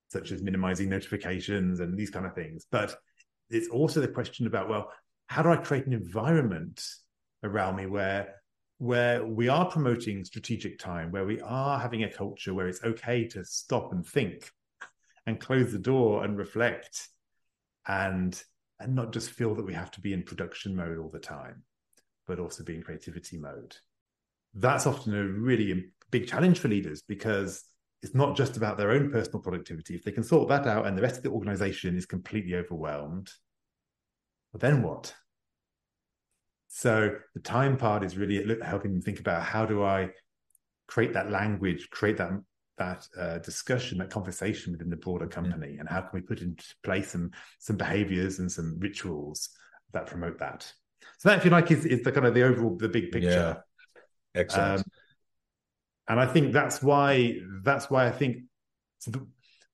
such 0.09 0.31
as 0.31 0.41
minimizing 0.41 0.89
notifications 0.89 1.79
and 1.79 1.97
these 1.97 2.09
kind 2.09 2.25
of 2.25 2.33
things. 2.33 2.65
But 2.71 2.95
it's 3.49 3.67
also 3.67 3.99
the 3.99 4.07
question 4.07 4.47
about 4.47 4.69
well, 4.69 4.91
how 5.27 5.43
do 5.43 5.49
I 5.49 5.57
create 5.57 5.85
an 5.87 5.93
environment 5.93 6.83
around 7.43 7.75
me 7.75 7.85
where 7.85 8.35
where 8.81 9.23
we 9.23 9.47
are 9.47 9.69
promoting 9.69 10.25
strategic 10.25 10.79
time, 10.79 11.11
where 11.11 11.23
we 11.23 11.39
are 11.41 11.77
having 11.77 12.03
a 12.03 12.11
culture 12.11 12.51
where 12.51 12.67
it's 12.67 12.83
okay 12.83 13.27
to 13.27 13.45
stop 13.45 13.91
and 13.91 14.03
think 14.03 14.49
and 15.27 15.39
close 15.39 15.71
the 15.71 15.77
door 15.77 16.23
and 16.23 16.35
reflect 16.35 17.07
and 17.87 18.43
and 18.79 18.95
not 18.95 19.13
just 19.13 19.29
feel 19.29 19.53
that 19.53 19.67
we 19.67 19.75
have 19.75 19.91
to 19.91 20.01
be 20.01 20.13
in 20.13 20.23
production 20.23 20.75
mode 20.75 20.97
all 20.97 21.11
the 21.11 21.19
time, 21.19 21.61
but 22.25 22.39
also 22.39 22.63
be 22.63 22.73
in 22.73 22.81
creativity 22.81 23.37
mode. 23.37 23.75
That's 24.55 24.87
often 24.87 25.13
a 25.13 25.23
really 25.27 25.91
big 26.09 26.27
challenge 26.27 26.57
for 26.57 26.67
leaders 26.67 27.03
because 27.03 27.63
it's 28.01 28.15
not 28.15 28.35
just 28.35 28.57
about 28.57 28.79
their 28.79 28.89
own 28.89 29.11
personal 29.11 29.41
productivity. 29.41 29.93
If 29.93 30.03
they 30.03 30.11
can 30.11 30.23
sort 30.23 30.49
that 30.49 30.65
out 30.65 30.87
and 30.87 30.97
the 30.97 31.03
rest 31.03 31.17
of 31.17 31.23
the 31.23 31.29
organization 31.29 31.95
is 31.95 32.07
completely 32.07 32.55
overwhelmed, 32.55 33.31
well, 34.51 34.59
then 34.59 34.81
what? 34.81 35.13
So 36.73 37.15
the 37.33 37.41
time 37.41 37.75
part 37.75 38.01
is 38.01 38.17
really 38.17 38.57
helping 38.63 38.93
them 38.93 39.01
think 39.01 39.19
about 39.19 39.43
how 39.43 39.65
do 39.65 39.83
I 39.83 40.09
create 40.87 41.11
that 41.13 41.29
language, 41.29 41.89
create 41.89 42.17
that 42.17 42.31
that 42.77 43.05
uh, 43.19 43.37
discussion, 43.39 43.97
that 43.97 44.09
conversation 44.09 44.71
within 44.71 44.89
the 44.89 44.95
broader 44.95 45.27
company, 45.27 45.77
and 45.77 45.87
how 45.87 45.99
can 45.99 46.09
we 46.13 46.21
put 46.21 46.41
into 46.41 46.63
place 46.81 47.11
some 47.11 47.31
some 47.59 47.75
behaviors 47.75 48.39
and 48.39 48.49
some 48.49 48.79
rituals 48.79 49.49
that 49.91 50.07
promote 50.07 50.39
that. 50.39 50.71
So 51.17 51.27
that, 51.27 51.39
if 51.39 51.45
you 51.45 51.51
like, 51.51 51.69
is, 51.71 51.85
is 51.85 52.03
the 52.03 52.11
kind 52.11 52.25
of 52.25 52.33
the 52.33 52.43
overall 52.43 52.77
the 52.77 52.87
big 52.87 53.11
picture. 53.11 53.57
Yeah. 54.33 54.41
Excellent. 54.41 54.79
Um, 54.79 54.83
and 56.07 56.19
I 56.21 56.25
think 56.25 56.53
that's 56.53 56.81
why 56.81 57.35
that's 57.63 57.89
why 57.89 58.07
I 58.07 58.11
think 58.11 58.43
so 58.99 59.11
the, 59.11 59.27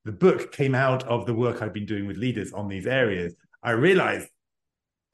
the 0.03 0.11
book 0.11 0.51
came 0.51 0.73
out 0.73 1.03
of 1.03 1.27
the 1.27 1.33
work 1.35 1.61
I've 1.61 1.73
been 1.73 1.85
doing 1.85 2.07
with 2.07 2.17
leaders 2.17 2.53
on 2.53 2.67
these 2.67 2.87
areas. 2.87 3.35
I 3.61 3.71
realized 3.71 4.29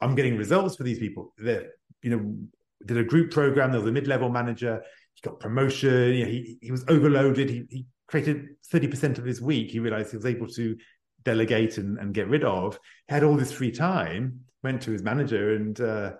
I'm 0.04 0.14
getting 0.14 0.36
results 0.36 0.76
for 0.76 0.82
these 0.82 0.98
people. 0.98 1.32
That 1.38 1.70
you 2.02 2.10
know, 2.10 2.36
did 2.84 2.98
a 2.98 3.04
group 3.04 3.30
program. 3.30 3.70
There 3.70 3.80
was 3.80 3.88
a 3.88 3.92
mid-level 3.92 4.28
manager. 4.28 4.82
He 5.14 5.20
got 5.22 5.40
promotion. 5.40 6.14
You 6.14 6.24
know, 6.24 6.30
he 6.30 6.58
he 6.60 6.70
was 6.70 6.84
overloaded. 6.88 7.48
He, 7.48 7.64
he 7.70 7.86
created 8.06 8.48
30% 8.72 9.18
of 9.18 9.24
his 9.24 9.40
week. 9.40 9.70
He 9.70 9.80
realized 9.80 10.10
he 10.10 10.16
was 10.16 10.26
able 10.26 10.46
to 10.48 10.76
delegate 11.24 11.78
and, 11.78 11.98
and 11.98 12.14
get 12.14 12.28
rid 12.28 12.44
of. 12.44 12.78
He 13.08 13.14
had 13.14 13.24
all 13.24 13.36
this 13.36 13.52
free 13.52 13.72
time. 13.72 14.40
Went 14.62 14.82
to 14.82 14.92
his 14.92 15.02
manager 15.02 15.54
and 15.56 15.78
uh, 15.80 16.12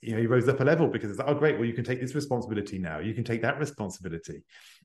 you 0.00 0.12
know 0.12 0.20
he 0.20 0.26
rose 0.26 0.48
up 0.48 0.60
a 0.60 0.64
level 0.64 0.88
because 0.88 1.10
it's 1.10 1.18
like, 1.18 1.28
oh 1.28 1.34
great, 1.34 1.56
well 1.56 1.66
you 1.66 1.74
can 1.74 1.84
take 1.84 2.00
this 2.00 2.14
responsibility 2.14 2.78
now. 2.78 3.00
You 3.00 3.12
can 3.12 3.24
take 3.24 3.42
that 3.42 3.58
responsibility. 3.58 4.42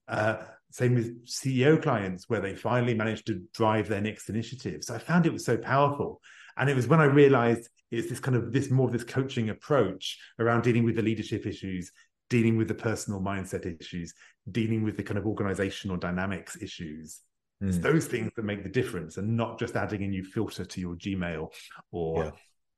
Uh, 0.07 0.37
same 0.71 0.95
with 0.95 1.25
CEO 1.25 1.81
clients 1.81 2.27
where 2.27 2.41
they 2.41 2.55
finally 2.55 2.93
managed 2.93 3.27
to 3.27 3.41
drive 3.53 3.87
their 3.87 4.01
next 4.01 4.29
initiative. 4.29 4.83
So 4.83 4.95
I 4.95 4.97
found 4.97 5.25
it 5.25 5.33
was 5.33 5.45
so 5.45 5.57
powerful. 5.57 6.21
And 6.57 6.69
it 6.69 6.75
was 6.75 6.87
when 6.87 6.99
I 6.99 7.05
realized 7.05 7.69
it's 7.91 8.09
this 8.09 8.19
kind 8.19 8.35
of 8.35 8.51
this 8.51 8.69
more 8.69 8.87
of 8.87 8.93
this 8.93 9.03
coaching 9.03 9.49
approach 9.49 10.17
around 10.39 10.63
dealing 10.63 10.83
with 10.83 10.95
the 10.95 11.01
leadership 11.01 11.45
issues, 11.45 11.91
dealing 12.29 12.57
with 12.57 12.67
the 12.67 12.73
personal 12.73 13.21
mindset 13.21 13.65
issues, 13.79 14.13
dealing 14.51 14.83
with 14.83 14.97
the 14.97 15.03
kind 15.03 15.17
of 15.17 15.25
organizational 15.25 15.97
dynamics 15.97 16.57
issues. 16.61 17.21
Mm. 17.63 17.69
It's 17.69 17.77
hmm. 17.77 17.83
those 17.83 18.05
things 18.05 18.31
that 18.35 18.45
make 18.45 18.63
the 18.63 18.69
difference, 18.69 19.17
and 19.17 19.35
not 19.35 19.59
just 19.59 19.75
adding 19.75 20.03
a 20.03 20.07
new 20.07 20.23
filter 20.23 20.65
to 20.65 20.81
your 20.81 20.95
Gmail 20.95 21.51
or 21.91 22.33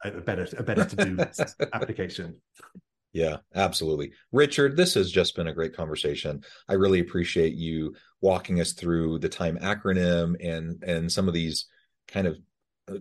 yeah. 0.05 0.11
a 0.11 0.21
better 0.21 0.47
a 0.57 0.63
better 0.63 0.85
to 0.85 0.95
do 0.95 1.17
application. 1.73 2.39
Yeah, 3.11 3.37
absolutely. 3.55 4.11
Richard, 4.31 4.77
this 4.77 4.93
has 4.93 5.11
just 5.11 5.35
been 5.35 5.47
a 5.47 5.53
great 5.53 5.75
conversation. 5.75 6.43
I 6.67 6.73
really 6.73 6.99
appreciate 6.99 7.55
you 7.55 7.95
walking 8.21 8.61
us 8.61 8.73
through 8.73 9.19
the 9.19 9.29
time 9.29 9.57
acronym 9.57 10.35
and 10.45 10.83
and 10.83 11.11
some 11.11 11.27
of 11.27 11.33
these 11.33 11.65
kind 12.07 12.27
of 12.27 12.39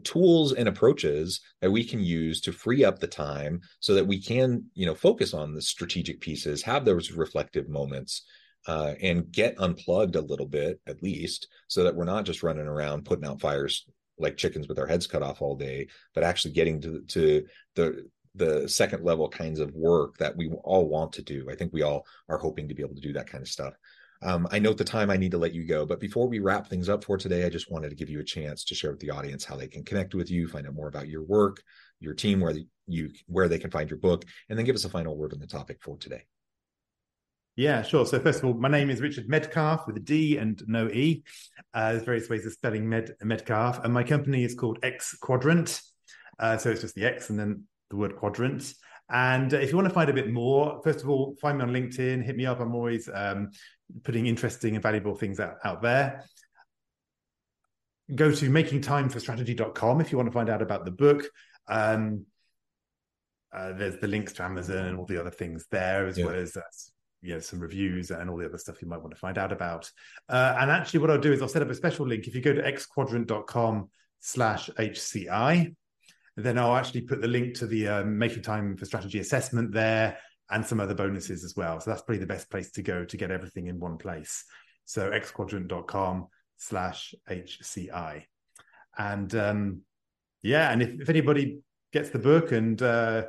tools 0.04 0.52
and 0.52 0.68
approaches 0.68 1.40
that 1.60 1.70
we 1.70 1.84
can 1.84 2.00
use 2.00 2.40
to 2.40 2.52
free 2.52 2.84
up 2.84 2.98
the 2.98 3.06
time 3.06 3.60
so 3.80 3.94
that 3.94 4.06
we 4.06 4.20
can 4.20 4.64
you 4.74 4.86
know 4.86 4.94
focus 4.94 5.34
on 5.34 5.54
the 5.54 5.62
strategic 5.62 6.20
pieces 6.20 6.62
have 6.62 6.84
those 6.84 7.12
reflective 7.12 7.68
moments 7.68 8.22
uh, 8.66 8.94
and 9.00 9.30
get 9.32 9.58
unplugged 9.58 10.16
a 10.16 10.20
little 10.20 10.46
bit 10.46 10.80
at 10.86 11.02
least 11.02 11.48
so 11.68 11.84
that 11.84 11.94
we're 11.94 12.04
not 12.04 12.24
just 12.24 12.42
running 12.42 12.66
around 12.66 13.04
putting 13.04 13.24
out 13.24 13.40
fires 13.40 13.86
like 14.18 14.36
chickens 14.36 14.68
with 14.68 14.78
our 14.78 14.86
heads 14.86 15.06
cut 15.06 15.22
off 15.22 15.40
all 15.40 15.56
day 15.56 15.86
but 16.14 16.24
actually 16.24 16.52
getting 16.52 16.80
to 16.80 17.02
to 17.08 17.44
the 17.74 18.04
the 18.34 18.68
second 18.68 19.04
level 19.04 19.28
kinds 19.28 19.58
of 19.58 19.74
work 19.74 20.16
that 20.18 20.36
we 20.36 20.48
all 20.64 20.88
want 20.88 21.12
to 21.12 21.22
do. 21.22 21.48
I 21.50 21.56
think 21.56 21.72
we 21.72 21.82
all 21.82 22.06
are 22.28 22.38
hoping 22.38 22.68
to 22.68 22.74
be 22.74 22.82
able 22.82 22.94
to 22.94 23.00
do 23.00 23.12
that 23.14 23.28
kind 23.28 23.42
of 23.42 23.48
stuff 23.48 23.74
um, 24.22 24.48
I 24.50 24.58
note 24.58 24.78
the 24.78 24.84
time 24.84 25.10
I 25.10 25.16
need 25.16 25.30
to 25.32 25.38
let 25.38 25.54
you 25.54 25.64
go, 25.64 25.86
but 25.86 26.00
before 26.00 26.28
we 26.28 26.40
wrap 26.40 26.66
things 26.66 26.88
up 26.88 27.04
for 27.04 27.16
today, 27.16 27.44
I 27.44 27.48
just 27.48 27.70
wanted 27.70 27.90
to 27.90 27.96
give 27.96 28.10
you 28.10 28.20
a 28.20 28.24
chance 28.24 28.64
to 28.64 28.74
share 28.74 28.90
with 28.90 29.00
the 29.00 29.10
audience 29.10 29.44
how 29.44 29.56
they 29.56 29.68
can 29.68 29.84
connect 29.84 30.14
with 30.14 30.30
you, 30.30 30.48
find 30.48 30.66
out 30.66 30.74
more 30.74 30.88
about 30.88 31.08
your 31.08 31.22
work, 31.22 31.62
your 32.00 32.14
team, 32.14 32.40
where 32.40 32.54
you 32.86 33.10
where 33.26 33.48
they 33.48 33.58
can 33.58 33.70
find 33.70 33.88
your 33.88 33.98
book, 33.98 34.24
and 34.48 34.58
then 34.58 34.66
give 34.66 34.74
us 34.74 34.84
a 34.84 34.88
final 34.88 35.16
word 35.16 35.32
on 35.32 35.38
the 35.38 35.46
topic 35.46 35.78
for 35.82 35.96
today. 35.98 36.24
Yeah, 37.54 37.82
sure. 37.82 38.06
So 38.06 38.20
first 38.20 38.38
of 38.38 38.44
all, 38.44 38.54
my 38.54 38.68
name 38.68 38.88
is 38.88 39.00
Richard 39.00 39.28
Medcalf 39.28 39.86
with 39.86 39.96
a 39.96 40.00
D 40.00 40.36
and 40.36 40.62
no 40.66 40.88
E. 40.88 41.24
Uh, 41.74 41.92
there's 41.92 42.04
various 42.04 42.28
ways 42.28 42.46
of 42.46 42.52
spelling 42.52 42.88
Med 42.88 43.14
Medcalf, 43.22 43.84
and 43.84 43.92
my 43.92 44.04
company 44.04 44.44
is 44.44 44.54
called 44.54 44.80
Xquadrant. 44.82 45.80
Uh, 46.38 46.56
so 46.56 46.70
it's 46.70 46.82
just 46.82 46.94
the 46.94 47.04
X 47.04 47.30
and 47.30 47.38
then 47.38 47.64
the 47.90 47.96
word 47.96 48.16
quadrant. 48.16 48.72
And 49.10 49.52
if 49.52 49.70
you 49.70 49.76
want 49.76 49.88
to 49.88 49.94
find 49.94 50.10
a 50.10 50.12
bit 50.12 50.30
more, 50.30 50.80
first 50.84 51.02
of 51.02 51.08
all, 51.08 51.34
find 51.40 51.58
me 51.58 51.64
on 51.64 51.70
LinkedIn, 51.70 52.22
hit 52.22 52.36
me 52.36 52.46
up. 52.46 52.60
I'm 52.60 52.74
always 52.74 53.08
um, 53.12 53.50
putting 54.04 54.26
interesting 54.26 54.74
and 54.74 54.82
valuable 54.82 55.14
things 55.14 55.40
out, 55.40 55.56
out 55.64 55.82
there. 55.82 56.24
Go 58.14 58.30
to 58.30 58.50
makingtimeforstrategy.com 58.50 60.00
if 60.00 60.12
you 60.12 60.18
want 60.18 60.28
to 60.28 60.32
find 60.32 60.48
out 60.50 60.62
about 60.62 60.84
the 60.84 60.90
book. 60.90 61.24
Um, 61.68 62.26
uh, 63.52 63.72
there's 63.72 63.98
the 63.98 64.08
links 64.08 64.32
to 64.34 64.42
Amazon 64.42 64.86
and 64.86 64.98
all 64.98 65.06
the 65.06 65.18
other 65.18 65.30
things 65.30 65.66
there, 65.70 66.06
as 66.06 66.18
yeah. 66.18 66.26
well 66.26 66.34
as 66.34 66.56
uh, 66.56 66.60
you 67.22 67.34
know 67.34 67.40
some 67.40 67.60
reviews 67.60 68.10
and 68.10 68.28
all 68.28 68.36
the 68.36 68.46
other 68.46 68.58
stuff 68.58 68.80
you 68.82 68.88
might 68.88 69.00
want 69.00 69.10
to 69.12 69.18
find 69.18 69.38
out 69.38 69.52
about. 69.52 69.90
Uh, 70.28 70.56
and 70.58 70.70
actually, 70.70 71.00
what 71.00 71.10
I'll 71.10 71.18
do 71.18 71.32
is 71.32 71.40
I'll 71.40 71.48
set 71.48 71.62
up 71.62 71.70
a 71.70 71.74
special 71.74 72.06
link. 72.06 72.26
If 72.26 72.34
you 72.34 72.42
go 72.42 72.52
to 72.52 72.62
xquadrant.com 72.62 73.88
slash 74.20 74.68
HCI, 74.70 75.74
then 76.44 76.58
I'll 76.58 76.76
actually 76.76 77.02
put 77.02 77.20
the 77.20 77.28
link 77.28 77.54
to 77.54 77.66
the 77.66 77.88
um, 77.88 78.18
Making 78.18 78.42
Time 78.42 78.76
for 78.76 78.84
Strategy 78.84 79.18
assessment 79.18 79.72
there 79.72 80.18
and 80.50 80.64
some 80.64 80.80
other 80.80 80.94
bonuses 80.94 81.44
as 81.44 81.54
well. 81.56 81.80
So 81.80 81.90
that's 81.90 82.02
probably 82.02 82.20
the 82.20 82.26
best 82.26 82.50
place 82.50 82.70
to 82.72 82.82
go 82.82 83.04
to 83.04 83.16
get 83.16 83.30
everything 83.30 83.66
in 83.66 83.78
one 83.78 83.98
place. 83.98 84.44
So 84.84 85.10
xquadrant.com 85.10 86.28
slash 86.56 87.14
HCI. 87.28 88.24
And 88.96 89.34
um, 89.34 89.82
yeah, 90.42 90.70
and 90.70 90.82
if, 90.82 91.00
if 91.00 91.08
anybody 91.08 91.60
gets 91.92 92.10
the 92.10 92.18
book 92.18 92.52
and 92.52 92.80
uh, 92.80 93.24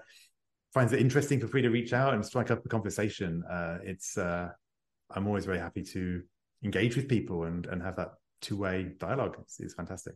finds 0.74 0.94
it 0.94 1.02
interesting, 1.02 1.40
feel 1.40 1.50
free 1.50 1.62
to 1.62 1.70
reach 1.70 1.94
out 1.94 2.14
and 2.14 2.26
strike 2.26 2.52
up 2.52 2.66
a 2.66 2.70
conversation. 2.70 3.44
Uh, 3.50 3.80
it's 3.84 4.18
uh, 4.18 4.50
I'm 5.12 5.28
always 5.28 5.46
very 5.46 5.60
happy 5.60 5.84
to 5.84 6.22
engage 6.64 6.96
with 6.96 7.08
people 7.08 7.44
and 7.44 7.66
and 7.66 7.82
have 7.82 7.98
that 7.98 8.12
two 8.42 8.58
way 8.58 8.94
dialogue. 8.98 9.38
It's, 9.42 9.60
it's 9.60 9.74
fantastic. 9.74 10.16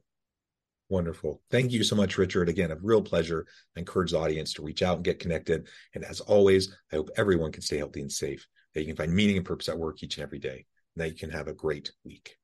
Wonderful. 0.89 1.41
Thank 1.50 1.72
you 1.72 1.84
so 1.84 1.96
much, 1.96 2.17
Richard. 2.17 2.50
Again, 2.50 2.72
a 2.72 2.76
real 2.76 3.02
pleasure. 3.02 3.48
I 3.76 3.80
encourage 3.80 4.12
the 4.12 4.19
audience 4.19 4.54
to 4.54 4.62
reach 4.62 4.84
out 4.84 4.98
and 4.98 5.06
get 5.06 5.19
connected. 5.19 5.67
And 5.96 6.04
as 6.04 6.19
always, 6.19 6.76
I 6.91 6.98
hope 6.98 7.10
everyone 7.17 7.52
can 7.52 7.63
stay 7.63 7.78
healthy 7.78 8.02
and 8.02 8.12
safe, 8.12 8.48
that 8.74 8.82
you 8.82 8.88
can 8.88 8.96
find 8.96 9.13
meaning 9.13 9.38
and 9.38 9.46
purpose 9.46 9.69
at 9.69 9.78
work 9.78 10.04
each 10.04 10.17
and 10.17 10.24
every 10.24 10.39
day, 10.39 10.65
and 10.96 11.04
that 11.04 11.10
you 11.10 11.15
can 11.15 11.32
have 11.32 11.48
a 11.48 11.54
great 11.54 11.93
week. 12.04 12.38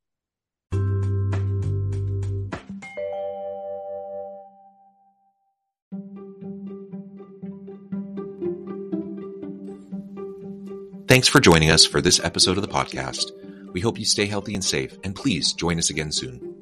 Thanks 11.08 11.28
for 11.28 11.40
joining 11.40 11.72
us 11.72 11.86
for 11.86 12.02
this 12.02 12.20
episode 12.24 12.58
of 12.58 12.62
the 12.62 12.70
podcast. 12.70 13.32
We 13.74 13.82
hope 13.82 14.00
you 14.00 14.06
stay 14.06 14.26
healthy 14.28 14.54
and 14.54 14.64
safe, 14.64 14.98
and 15.04 15.16
please 15.16 15.54
join 15.54 15.78
us 15.78 15.90
again 15.90 16.12
soon. 16.12 16.59